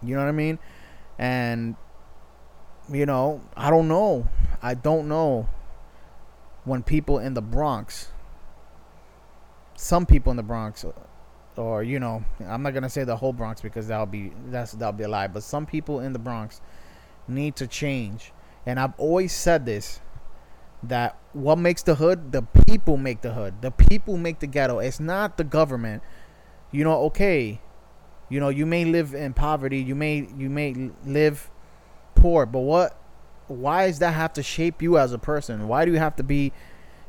You 0.02 0.16
know 0.16 0.22
what 0.22 0.28
I 0.28 0.32
mean? 0.32 0.58
And 1.18 1.76
you 2.92 3.06
know, 3.06 3.40
I 3.56 3.70
don't 3.70 3.88
know. 3.88 4.28
I 4.60 4.74
don't 4.74 5.08
know 5.08 5.48
when 6.64 6.82
people 6.82 7.18
in 7.18 7.34
the 7.34 7.42
Bronx, 7.42 8.08
some 9.76 10.06
people 10.06 10.30
in 10.30 10.37
the 10.37 10.42
Bronx, 10.42 10.84
or 11.56 11.82
you 11.82 12.00
know, 12.00 12.24
I'm 12.46 12.62
not 12.62 12.74
gonna 12.74 12.90
say 12.90 13.04
the 13.04 13.16
whole 13.16 13.32
Bronx 13.32 13.60
because 13.60 13.87
that'll 13.87 14.06
be 14.06 14.32
that's 14.46 14.72
that'll 14.72 14.92
be 14.92 15.04
a 15.04 15.08
lie. 15.08 15.28
But 15.28 15.42
some 15.42 15.66
people 15.66 16.00
in 16.00 16.12
the 16.12 16.18
Bronx 16.18 16.60
need 17.28 17.56
to 17.56 17.66
change. 17.66 18.32
And 18.66 18.80
I've 18.80 18.94
always 18.98 19.32
said 19.32 19.66
this 19.66 20.00
that 20.88 21.18
what 21.32 21.58
makes 21.58 21.82
the 21.82 21.96
hood? 21.96 22.32
The 22.32 22.42
people 22.42 22.96
make 22.96 23.22
the 23.22 23.32
hood. 23.32 23.62
The 23.62 23.70
people 23.70 24.16
make 24.16 24.40
the 24.40 24.46
ghetto. 24.46 24.78
It's 24.78 25.00
not 25.00 25.36
the 25.36 25.44
government. 25.44 26.02
You 26.70 26.84
know 26.84 27.02
okay 27.04 27.60
you 28.28 28.40
know 28.40 28.48
you 28.48 28.66
may 28.66 28.84
live 28.84 29.14
in 29.14 29.32
poverty. 29.34 29.78
You 29.78 29.94
may 29.94 30.28
you 30.36 30.50
may 30.50 30.90
live 31.04 31.50
poor 32.14 32.46
but 32.46 32.60
what 32.60 32.98
why 33.46 33.86
does 33.86 33.98
that 33.98 34.14
have 34.14 34.32
to 34.34 34.42
shape 34.42 34.82
you 34.82 34.98
as 34.98 35.12
a 35.12 35.18
person? 35.18 35.68
Why 35.68 35.84
do 35.84 35.92
you 35.92 35.98
have 35.98 36.16
to 36.16 36.22
be 36.22 36.52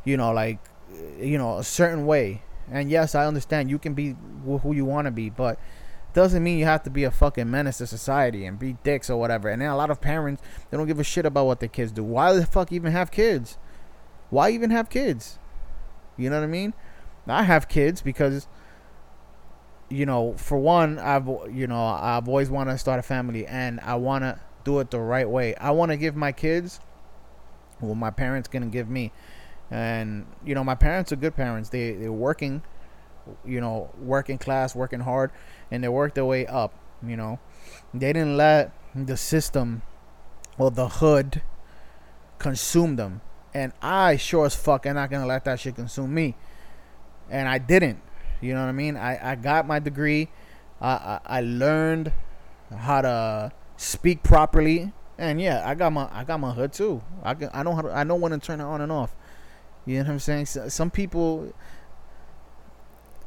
you 0.04 0.18
know 0.18 0.32
like 0.32 0.60
eh, 0.94 1.26
you 1.26 1.38
know 1.38 1.58
a 1.58 1.64
certain 1.64 2.06
way? 2.06 2.42
And 2.70 2.90
yes 2.90 3.16
i 3.16 3.26
understand 3.26 3.70
you 3.70 3.80
can 3.80 3.94
be 3.94 4.16
who 4.44 4.74
you 4.74 4.86
want 4.86 5.06
to 5.06 5.12
be 5.12 5.30
but 5.30 5.60
doesn't 6.14 6.44
mean 6.44 6.58
you 6.58 6.66
have 6.66 6.82
to 6.84 6.90
be 6.90 7.04
a 7.04 7.12
fucking 7.12 7.50
menace 7.52 7.78
to 7.80 7.88
society 7.88 8.46
and 8.46 8.58
be 8.58 8.78
dicks 8.84 9.10
or 9.10 9.20
whatever. 9.20 9.50
And 9.50 9.62
then 9.62 9.70
a 9.70 9.76
lot 9.76 9.90
of 9.90 10.00
parents 10.00 10.42
they 10.70 10.78
don't 10.78 10.88
give 10.88 11.00
a 11.00 11.04
shit 11.04 11.26
about 11.26 11.46
what 11.46 11.60
their 11.60 11.70
kids 11.70 11.92
do. 11.92 12.04
Why 12.04 12.34
the 12.34 12.46
fuck 12.46 12.72
even 12.72 12.92
have 12.92 13.12
kids? 13.12 13.58
Why 14.30 14.50
even 14.52 14.72
have 14.72 14.90
kids? 14.90 15.40
You 16.18 16.30
know 16.30 16.40
what 16.40 16.46
I 16.46 16.48
mean? 16.48 16.74
I 17.28 17.44
have 17.44 17.68
kids 17.68 18.02
because 18.02 18.48
you 19.90 20.06
know, 20.06 20.34
for 20.38 20.58
one, 20.58 20.98
I've 20.98 21.28
you 21.52 21.68
know, 21.68 21.84
I've 21.86 22.28
always 22.28 22.50
wanted 22.50 22.72
to 22.72 22.78
start 22.78 23.00
a 23.00 23.04
family 23.04 23.46
and 23.46 23.80
I 23.82 23.96
want 23.96 24.24
to 24.24 24.40
do 24.64 24.80
it 24.80 24.92
the 24.92 25.00
right 25.00 25.30
way. 25.30 25.56
I 25.56 25.72
want 25.72 25.92
to 25.92 25.98
give 25.98 26.16
my 26.16 26.32
kids 26.32 26.80
what 27.80 27.96
my 27.96 28.10
parents 28.10 28.48
gonna 28.48 28.68
give 28.68 28.90
me. 28.90 29.12
And 29.72 30.26
you 30.46 30.56
know, 30.56 30.64
my 30.64 30.76
parents 30.76 31.12
are 31.12 31.16
good 31.16 31.36
parents. 31.36 31.70
They 31.70 31.92
they're 31.94 32.12
working, 32.12 32.64
you 33.46 33.62
know, 33.62 33.92
working 34.00 34.38
class, 34.38 34.76
working 34.76 35.02
hard, 35.02 35.32
and 35.72 35.84
they 35.84 35.90
work 35.90 36.14
their 36.14 36.26
way 36.26 36.46
up. 36.48 36.74
You 37.06 37.18
know, 37.18 37.40
they 37.94 38.14
didn't 38.14 38.38
let 38.38 38.72
the 38.96 39.18
system 39.18 39.82
or 40.58 40.72
the 40.72 40.88
hood 40.88 41.42
consume 42.40 42.96
them. 42.96 43.22
And 43.56 43.72
I 43.82 44.18
sure 44.18 44.46
as 44.46 44.54
fuck 44.54 44.86
am 44.86 44.96
not 44.96 45.10
gonna 45.10 45.26
let 45.26 45.46
that 45.46 45.62
shit 45.62 45.76
consume 45.76 46.14
me. 46.14 46.36
And 47.30 47.48
I 47.48 47.58
didn't. 47.58 48.02
You 48.42 48.54
know 48.54 48.60
what 48.60 48.68
I 48.68 48.74
mean? 48.74 48.98
I, 48.98 49.32
I 49.32 49.36
got 49.36 49.66
my 49.66 49.80
degree. 49.80 50.28
I, 50.82 50.90
I, 50.90 51.20
I 51.26 51.42
learned 51.42 52.12
how 52.78 53.00
to 53.00 53.54
speak 53.78 54.24
properly. 54.24 54.92
And 55.18 55.40
yeah, 55.40 55.64
I 55.66 55.74
got 55.74 55.94
my 55.94 56.10
I 56.12 56.26
got 56.26 56.42
my 56.42 56.52
hood 56.52 56.74
too. 56.74 57.02
I 57.24 57.34
can, 57.34 57.50
I 57.54 57.64
know 57.64 57.74
how 57.74 57.84
to, 57.84 57.92
I 57.94 58.04
know 58.04 58.16
when 58.16 58.34
to 58.34 58.40
turn 58.40 58.60
it 58.60 58.66
on 58.66 58.82
and 58.82 58.92
off. 58.92 59.16
You 59.86 60.00
know 60.00 60.04
what 60.04 60.12
I'm 60.12 60.20
saying? 60.20 60.48
So, 60.48 60.68
some 60.68 60.92
people 60.92 61.54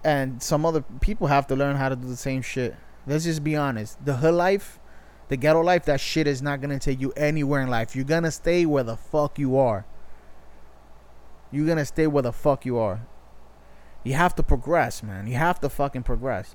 and 0.04 0.42
some 0.42 0.66
other 0.66 0.84
people 1.00 1.28
have 1.28 1.46
to 1.46 1.56
learn 1.56 1.76
how 1.76 1.88
to 1.88 1.96
do 1.96 2.06
the 2.06 2.16
same 2.18 2.42
shit. 2.42 2.76
Let's 3.06 3.24
just 3.24 3.42
be 3.42 3.56
honest. 3.56 4.04
The 4.04 4.16
hood 4.18 4.34
life, 4.34 4.78
the 5.28 5.38
ghetto 5.38 5.62
life, 5.62 5.86
that 5.86 6.02
shit 6.02 6.26
is 6.26 6.42
not 6.42 6.60
gonna 6.60 6.78
take 6.78 7.00
you 7.00 7.12
anywhere 7.16 7.62
in 7.62 7.70
life. 7.70 7.96
You're 7.96 8.04
gonna 8.04 8.30
stay 8.30 8.66
where 8.66 8.84
the 8.84 8.98
fuck 8.98 9.38
you 9.38 9.56
are. 9.56 9.86
You're 11.50 11.66
gonna 11.66 11.84
stay 11.84 12.06
where 12.06 12.22
the 12.22 12.32
fuck 12.32 12.64
you 12.64 12.78
are. 12.78 13.00
You 14.04 14.14
have 14.14 14.34
to 14.36 14.42
progress, 14.42 15.02
man. 15.02 15.26
You 15.26 15.34
have 15.34 15.60
to 15.60 15.68
fucking 15.68 16.02
progress. 16.02 16.54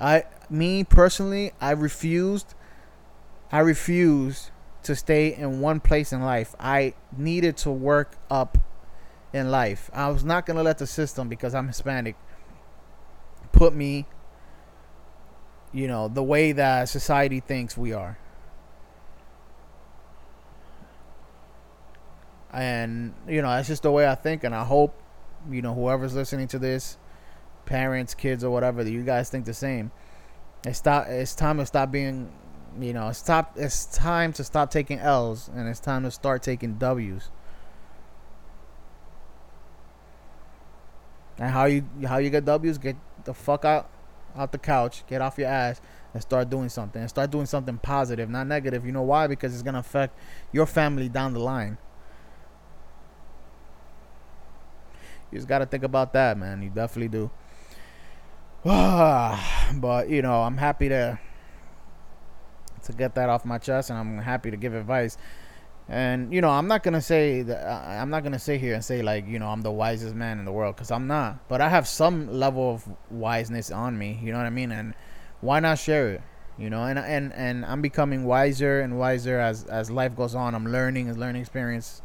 I 0.00 0.24
me 0.50 0.84
personally, 0.84 1.52
I 1.60 1.70
refused 1.70 2.54
I 3.50 3.60
refused 3.60 4.50
to 4.82 4.94
stay 4.96 5.34
in 5.34 5.60
one 5.60 5.80
place 5.80 6.12
in 6.12 6.22
life. 6.22 6.54
I 6.58 6.94
needed 7.16 7.56
to 7.58 7.70
work 7.70 8.16
up 8.30 8.58
in 9.32 9.50
life. 9.50 9.90
I 9.92 10.08
was 10.08 10.24
not 10.24 10.46
to 10.46 10.54
let 10.54 10.78
the 10.78 10.86
system 10.86 11.28
because 11.28 11.54
I'm 11.54 11.68
Hispanic 11.68 12.16
put 13.52 13.74
me 13.74 14.06
you 15.74 15.88
know, 15.88 16.06
the 16.08 16.22
way 16.22 16.52
that 16.52 16.88
society 16.88 17.40
thinks 17.40 17.76
we 17.76 17.92
are. 17.92 18.16
And 22.54 23.14
you 23.28 23.42
know, 23.42 23.50
that's 23.50 23.68
just 23.68 23.82
the 23.82 23.90
way 23.90 24.08
I 24.08 24.14
think 24.14 24.44
and 24.44 24.54
I 24.54 24.64
hope 24.64 24.94
you 25.50 25.62
know, 25.62 25.74
whoever's 25.74 26.14
listening 26.14 26.48
to 26.48 26.58
this, 26.58 26.96
parents, 27.66 28.14
kids, 28.14 28.44
or 28.44 28.50
whatever, 28.50 28.84
that 28.84 28.90
you 28.90 29.02
guys 29.02 29.30
think 29.30 29.44
the 29.44 29.54
same. 29.54 29.90
It's 30.64 30.78
stop. 30.78 31.06
It's 31.08 31.34
time 31.34 31.58
to 31.58 31.66
stop 31.66 31.90
being, 31.90 32.32
you 32.80 32.92
know, 32.92 33.12
stop. 33.12 33.54
It's 33.56 33.84
time 33.86 34.32
to 34.34 34.44
stop 34.44 34.70
taking 34.70 34.98
L's, 34.98 35.50
and 35.54 35.68
it's 35.68 35.80
time 35.80 36.02
to 36.04 36.10
start 36.10 36.42
taking 36.42 36.74
W's. 36.74 37.30
And 41.38 41.50
how 41.50 41.64
you 41.64 41.84
how 42.06 42.18
you 42.18 42.30
get 42.30 42.44
W's? 42.44 42.78
Get 42.78 42.96
the 43.24 43.34
fuck 43.34 43.64
out 43.64 43.90
out 44.36 44.52
the 44.52 44.58
couch, 44.58 45.04
get 45.06 45.20
off 45.20 45.38
your 45.38 45.48
ass, 45.48 45.80
and 46.12 46.22
start 46.22 46.48
doing 46.48 46.68
something. 46.68 47.00
And 47.00 47.10
start 47.10 47.30
doing 47.30 47.46
something 47.46 47.78
positive, 47.78 48.30
not 48.30 48.46
negative. 48.46 48.86
You 48.86 48.92
know 48.92 49.02
why? 49.02 49.26
Because 49.26 49.52
it's 49.52 49.62
gonna 49.62 49.80
affect 49.80 50.18
your 50.52 50.66
family 50.66 51.08
down 51.08 51.34
the 51.34 51.40
line. 51.40 51.76
You 55.34 55.40
just 55.40 55.48
gotta 55.48 55.66
think 55.66 55.82
about 55.82 56.12
that, 56.12 56.38
man. 56.38 56.62
You 56.62 56.70
definitely 56.70 57.08
do. 57.08 57.28
but 58.62 60.08
you 60.08 60.22
know, 60.22 60.42
I'm 60.42 60.56
happy 60.56 60.88
to 60.88 61.18
to 62.84 62.92
get 62.92 63.16
that 63.16 63.28
off 63.28 63.44
my 63.44 63.58
chest, 63.58 63.90
and 63.90 63.98
I'm 63.98 64.18
happy 64.18 64.52
to 64.52 64.56
give 64.56 64.74
advice. 64.74 65.18
And 65.88 66.32
you 66.32 66.40
know, 66.40 66.50
I'm 66.50 66.68
not 66.68 66.84
gonna 66.84 67.02
say 67.02 67.42
that 67.42 67.66
uh, 67.66 68.00
I'm 68.00 68.10
not 68.10 68.22
gonna 68.22 68.38
sit 68.38 68.60
here 68.60 68.74
and 68.74 68.84
say 68.84 69.02
like 69.02 69.26
you 69.26 69.40
know 69.40 69.48
I'm 69.48 69.62
the 69.62 69.72
wisest 69.72 70.14
man 70.14 70.38
in 70.38 70.44
the 70.44 70.52
world 70.52 70.76
because 70.76 70.92
I'm 70.92 71.08
not. 71.08 71.48
But 71.48 71.60
I 71.60 71.68
have 71.68 71.88
some 71.88 72.32
level 72.32 72.70
of 72.70 72.88
wiseness 73.10 73.72
on 73.72 73.98
me. 73.98 74.20
You 74.22 74.30
know 74.30 74.38
what 74.38 74.46
I 74.46 74.50
mean? 74.50 74.70
And 74.70 74.94
why 75.40 75.58
not 75.58 75.80
share 75.80 76.12
it? 76.12 76.22
You 76.56 76.70
know, 76.70 76.84
and 76.84 76.96
and 76.96 77.32
and 77.32 77.66
I'm 77.66 77.82
becoming 77.82 78.22
wiser 78.22 78.82
and 78.82 79.00
wiser 79.00 79.40
as 79.40 79.64
as 79.64 79.90
life 79.90 80.14
goes 80.14 80.36
on. 80.36 80.54
I'm 80.54 80.70
learning, 80.70 81.10
a 81.10 81.14
learning 81.14 81.42
experience 81.42 82.02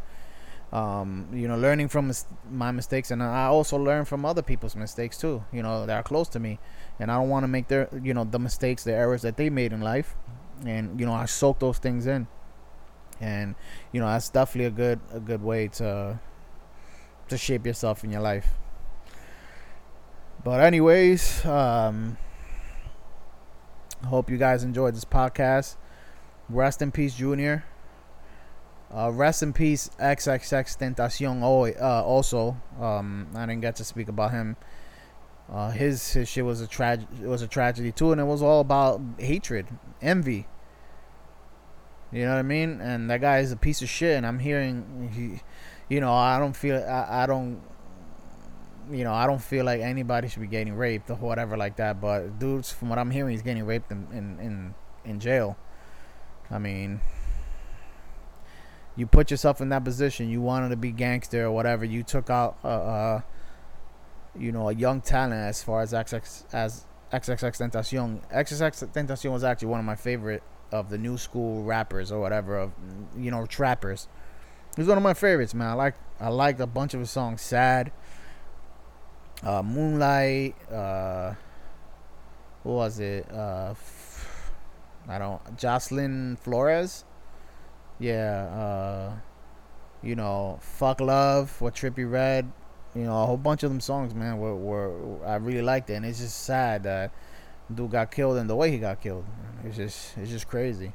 um, 0.71 1.27
you 1.33 1.47
know, 1.47 1.57
learning 1.57 1.87
from 1.87 2.11
my 2.49 2.71
mistakes, 2.71 3.11
and 3.11 3.23
I 3.23 3.45
also 3.45 3.77
learn 3.77 4.05
from 4.05 4.25
other 4.25 4.41
people's 4.41 4.75
mistakes 4.75 5.17
too. 5.17 5.43
You 5.51 5.63
know, 5.63 5.85
that 5.85 5.95
are 5.95 6.03
close 6.03 6.27
to 6.29 6.39
me, 6.39 6.59
and 6.99 7.11
I 7.11 7.15
don't 7.15 7.29
want 7.29 7.43
to 7.43 7.47
make 7.47 7.67
their, 7.67 7.89
you 8.03 8.13
know, 8.13 8.23
the 8.23 8.39
mistakes, 8.39 8.83
the 8.83 8.93
errors 8.93 9.21
that 9.23 9.37
they 9.37 9.49
made 9.49 9.73
in 9.73 9.81
life, 9.81 10.15
and 10.65 10.99
you 10.99 11.05
know, 11.05 11.13
I 11.13 11.25
soak 11.25 11.59
those 11.59 11.79
things 11.79 12.05
in, 12.07 12.27
and 13.19 13.55
you 13.91 13.99
know, 13.99 14.07
that's 14.07 14.29
definitely 14.29 14.65
a 14.65 14.71
good, 14.71 14.99
a 15.11 15.19
good 15.19 15.41
way 15.41 15.67
to, 15.69 16.19
to 17.29 17.37
shape 17.37 17.65
yourself 17.65 18.03
in 18.03 18.11
your 18.11 18.21
life. 18.21 18.53
But 20.43 20.61
anyways, 20.61 21.45
um, 21.45 22.17
hope 24.05 24.29
you 24.29 24.37
guys 24.37 24.63
enjoyed 24.63 24.95
this 24.95 25.05
podcast. 25.05 25.75
Rest 26.49 26.81
in 26.81 26.91
peace, 26.91 27.15
Junior. 27.15 27.65
Uh, 28.93 29.11
rest 29.11 29.43
in 29.43 29.53
peace, 29.53 29.89
XXXTentacion. 29.99 31.41
Uh, 31.79 32.03
also, 32.03 32.57
um, 32.79 33.27
I 33.35 33.45
didn't 33.45 33.61
get 33.61 33.75
to 33.75 33.83
speak 33.83 34.07
about 34.07 34.31
him. 34.31 34.57
Uh, 35.51 35.71
his 35.71 36.13
his 36.13 36.29
shit 36.29 36.45
was 36.45 36.61
a 36.61 36.67
tragedy. 36.67 37.07
It 37.23 37.27
was 37.27 37.41
a 37.41 37.47
tragedy 37.47 37.91
too, 37.91 38.11
and 38.11 38.21
it 38.21 38.25
was 38.25 38.41
all 38.41 38.61
about 38.61 39.01
hatred, 39.17 39.67
envy. 40.01 40.47
You 42.11 42.25
know 42.25 42.33
what 42.33 42.39
I 42.39 42.43
mean? 42.43 42.81
And 42.81 43.09
that 43.09 43.21
guy 43.21 43.39
is 43.39 43.51
a 43.51 43.55
piece 43.55 43.81
of 43.81 43.89
shit. 43.89 44.17
And 44.17 44.25
I'm 44.25 44.39
hearing 44.39 45.11
he, 45.13 45.41
you 45.93 46.01
know, 46.01 46.13
I 46.13 46.39
don't 46.39 46.55
feel 46.55 46.77
I, 46.77 47.23
I 47.23 47.25
don't. 47.25 47.61
You 48.91 49.03
know, 49.03 49.13
I 49.13 49.27
don't 49.27 49.41
feel 49.41 49.65
like 49.65 49.81
anybody 49.81 50.27
should 50.29 50.41
be 50.41 50.47
getting 50.47 50.73
raped 50.73 51.11
or 51.11 51.15
whatever 51.15 51.55
like 51.55 51.75
that. 51.77 52.01
But 52.01 52.39
dudes, 52.39 52.71
from 52.71 52.89
what 52.89 52.97
I'm 52.97 53.11
hearing, 53.11 53.31
he's 53.31 53.43
getting 53.43 53.65
raped 53.65 53.91
in 53.91 54.07
in 54.11 54.39
in, 54.39 54.73
in 55.05 55.19
jail. 55.19 55.57
I 56.49 56.57
mean, 56.57 57.01
you 58.99 59.07
put 59.07 59.31
yourself 59.31 59.61
in 59.61 59.69
that 59.69 59.85
position. 59.85 60.29
You 60.29 60.41
wanted 60.41 60.69
to 60.69 60.75
be 60.75 60.91
gangster 60.91 61.45
or 61.45 61.51
whatever. 61.51 61.85
You 61.85 62.03
took 62.03 62.29
out, 62.29 62.57
uh, 62.65 62.67
uh 62.67 63.21
you 64.37 64.51
know, 64.51 64.67
a 64.67 64.73
young 64.73 64.99
talent 64.99 65.41
as 65.41 65.63
far 65.63 65.81
as 65.81 65.93
XX 65.93 66.43
as 66.51 66.85
XXXTentacion. 67.13 68.29
XXX 68.29 68.91
Tentacion 68.91 69.31
was 69.31 69.45
actually 69.45 69.69
one 69.69 69.79
of 69.79 69.85
my 69.85 69.95
favorite 69.95 70.43
of 70.73 70.89
the 70.89 70.97
new 70.97 71.17
school 71.17 71.63
rappers 71.63 72.11
or 72.11 72.19
whatever 72.19 72.57
of 72.57 72.73
you 73.17 73.31
know 73.31 73.45
trappers. 73.45 74.09
He's 74.75 74.85
one 74.85 74.97
of 74.97 75.03
my 75.03 75.13
favorites, 75.13 75.53
man. 75.53 75.69
I 75.69 75.73
like 75.73 75.95
I 76.19 76.27
liked 76.27 76.59
a 76.59 76.67
bunch 76.67 76.93
of 76.93 76.99
his 76.99 77.09
songs. 77.09 77.41
Sad, 77.41 77.93
uh, 79.43 79.63
Moonlight, 79.63 80.55
uh, 80.69 81.35
what 82.63 82.73
was 82.73 82.99
it? 82.99 83.31
Uh, 83.31 83.75
I 85.07 85.17
don't. 85.17 85.57
Jocelyn 85.57 86.35
Flores 86.35 87.05
yeah, 87.99 88.43
uh, 88.45 89.13
you 90.01 90.15
know, 90.15 90.59
fuck 90.61 91.01
love, 91.01 91.59
what 91.61 91.75
Trippie 91.75 92.09
Redd, 92.09 92.51
you 92.95 93.03
know, 93.03 93.21
a 93.21 93.25
whole 93.25 93.37
bunch 93.37 93.63
of 93.63 93.69
them 93.69 93.81
songs, 93.81 94.15
man, 94.15 94.39
were, 94.39 94.55
were 94.55 95.25
I 95.25 95.35
really 95.35 95.61
liked 95.61 95.89
it, 95.89 95.95
and 95.95 96.05
it's 96.05 96.19
just 96.19 96.43
sad 96.43 96.83
that 96.83 97.11
dude 97.73 97.91
got 97.91 98.11
killed 98.11 98.37
and 98.37 98.49
the 98.49 98.55
way 98.55 98.71
he 98.71 98.79
got 98.79 99.01
killed. 99.01 99.25
It's 99.63 99.75
just 99.75 100.17
it's 100.17 100.31
just 100.31 100.47
crazy. 100.47 100.93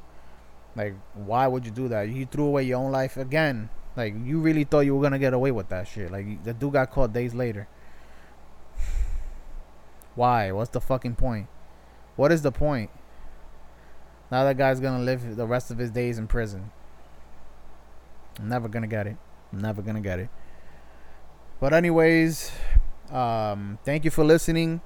Like, 0.75 0.95
why 1.13 1.47
would 1.47 1.65
you 1.65 1.71
do 1.71 1.87
that? 1.89 2.09
You 2.09 2.25
threw 2.25 2.45
away 2.45 2.63
your 2.63 2.79
own 2.79 2.91
life 2.91 3.15
again. 3.15 3.69
Like, 3.95 4.13
you 4.25 4.39
really 4.39 4.65
thought 4.65 4.81
you 4.81 4.93
were 4.95 5.01
gonna 5.01 5.19
get 5.19 5.33
away 5.33 5.51
with 5.51 5.69
that 5.69 5.87
shit. 5.87 6.11
Like, 6.11 6.43
the 6.43 6.53
dude 6.53 6.73
got 6.73 6.91
caught 6.91 7.13
days 7.13 7.33
later. 7.33 7.67
Why? 10.15 10.51
What's 10.51 10.71
the 10.71 10.81
fucking 10.81 11.15
point? 11.15 11.47
What 12.17 12.31
is 12.31 12.41
the 12.41 12.51
point? 12.51 12.89
Now 14.31 14.43
that 14.43 14.57
guy's 14.57 14.79
gonna 14.79 15.03
live 15.03 15.35
the 15.35 15.47
rest 15.47 15.71
of 15.71 15.77
his 15.77 15.91
days 15.91 16.17
in 16.17 16.27
prison. 16.27 16.71
I'm 18.39 18.49
never 18.49 18.67
gonna 18.67 18.87
get 18.87 19.07
it. 19.07 19.17
I'm 19.53 19.59
never 19.59 19.81
gonna 19.81 20.01
get 20.01 20.19
it. 20.19 20.29
But 21.59 21.73
anyways, 21.73 22.51
um, 23.11 23.79
thank 23.85 24.03
you 24.03 24.11
for 24.11 24.23
listening. 24.23 24.81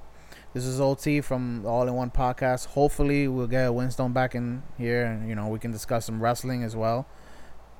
This 0.54 0.64
is 0.64 0.80
OT 0.80 1.20
from 1.20 1.64
All 1.66 1.86
in 1.86 1.94
One 1.94 2.10
Podcast. 2.10 2.66
Hopefully, 2.66 3.26
we'll 3.28 3.46
get 3.46 3.72
Winston 3.72 4.12
back 4.12 4.34
in 4.34 4.62
here, 4.78 5.04
and 5.04 5.28
you 5.28 5.34
know 5.34 5.48
we 5.48 5.58
can 5.58 5.70
discuss 5.72 6.06
some 6.06 6.22
wrestling 6.22 6.62
as 6.62 6.76
well, 6.76 7.06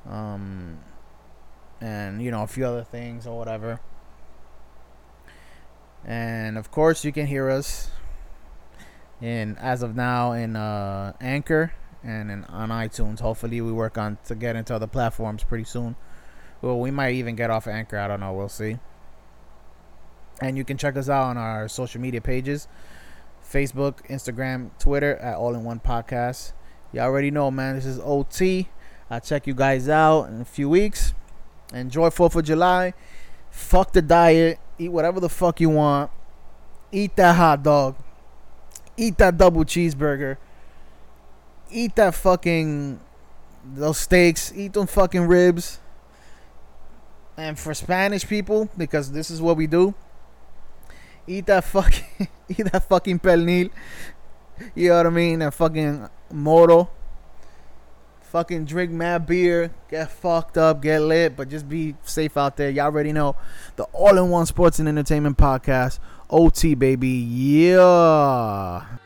um, 0.09 0.79
and 1.81 2.23
you 2.23 2.31
know 2.31 2.43
a 2.43 2.47
few 2.47 2.67
other 2.67 2.85
things 2.85 3.27
or 3.27 3.39
whatever. 3.39 3.81
And 6.05 6.59
of 6.59 6.71
course, 6.71 7.05
you 7.05 7.13
can 7.13 7.27
hear 7.27 7.51
us 7.51 7.91
in 9.21 9.57
as 9.59 9.83
of 9.83 9.95
now 9.95 10.33
in 10.33 10.57
uh, 10.57 11.13
Anchor 11.21 11.73
and 12.03 12.31
in, 12.31 12.45
on 12.45 12.71
iTunes. 12.71 13.21
Hopefully, 13.21 13.61
we 13.61 13.73
work 13.73 13.99
on 13.99 14.19
to 14.27 14.35
get 14.35 14.57
into 14.57 14.75
other 14.75 14.87
platforms 14.87 15.45
pretty 15.45 15.65
soon. 15.65 15.97
Well, 16.63 16.79
we 16.79 16.91
might 16.91 17.15
even 17.15 17.37
get 17.37 17.51
off 17.51 17.67
Anchor. 17.67 17.99
I 17.99 18.09
don't 18.09 18.21
know. 18.21 18.33
We'll 18.33 18.49
see. 18.49 18.79
And 20.43 20.57
you 20.57 20.65
can 20.65 20.77
check 20.77 20.97
us 20.97 21.09
out 21.09 21.25
on 21.25 21.37
our 21.37 21.69
social 21.69 22.01
media 22.01 22.21
pages 22.21 22.69
Facebook, 23.51 24.07
Instagram, 24.09 24.71
Twitter 24.79 25.17
at 25.17 25.37
All 25.37 25.55
in 25.55 25.65
One 25.65 25.81
Podcast. 25.81 26.53
You 26.93 27.01
already 27.01 27.31
know, 27.31 27.51
man. 27.51 27.77
This 27.77 27.87
is 27.87 27.99
OT. 27.99 28.69
I'll 29.11 29.21
check 29.21 29.47
you 29.47 29.55
guys 29.55 29.89
out 29.89 30.25
in 30.25 30.41
a 30.41 30.45
few 30.45 30.69
weeks. 30.69 31.15
Enjoy 31.75 32.11
4th 32.11 32.37
of 32.37 32.45
July. 32.45 32.95
Fuck 33.51 33.93
the 33.93 34.03
diet. 34.03 34.59
Eat 34.79 34.91
whatever 34.91 35.19
the 35.19 35.29
fuck 35.29 35.61
you 35.61 35.71
want. 35.71 36.11
Eat 36.93 37.17
that 37.17 37.35
hot 37.37 37.63
dog. 37.63 37.97
Eat 38.97 39.19
that 39.19 39.37
double 39.37 39.65
cheeseburger. 39.65 40.37
Eat 41.73 41.97
that 41.97 42.15
fucking 42.15 43.01
those 43.65 43.99
steaks. 43.99 44.53
Eat 44.55 44.73
them 44.73 44.87
fucking 44.87 45.27
ribs. 45.27 45.79
And 47.37 47.59
for 47.59 47.73
Spanish 47.75 48.27
people, 48.27 48.69
because 48.77 49.13
this 49.13 49.31
is 49.31 49.41
what 49.41 49.57
we 49.57 49.67
do, 49.67 49.95
eat 51.27 51.47
that 51.47 51.65
fucking 51.65 52.29
eat 52.49 52.71
that 52.73 52.89
fucking 52.89 53.19
pernil. 53.21 53.71
You 54.75 54.91
know 54.91 54.97
what 54.97 55.07
I 55.07 55.11
mean? 55.11 55.39
That 55.39 55.55
fucking 55.55 56.09
moro. 56.31 56.91
Fucking 58.21 58.67
drink 58.67 58.93
mad 58.93 59.27
beer, 59.27 59.73
get 59.91 60.09
fucked 60.09 60.57
up, 60.57 60.83
get 60.83 61.01
lit, 61.01 61.37
but 61.37 61.49
just 61.49 61.69
be 61.69 61.97
safe 62.05 62.37
out 62.37 62.57
there. 62.57 62.71
Y'all 62.71 62.85
already 62.85 63.13
know 63.13 63.35
the 63.75 63.85
all 63.85 64.17
in 64.17 64.31
one 64.31 64.47
sports 64.47 64.79
and 64.79 64.89
entertainment 64.89 65.37
podcast. 65.37 65.99
OT, 66.29 66.75
baby. 66.77 67.09
Yeah. 67.09 69.00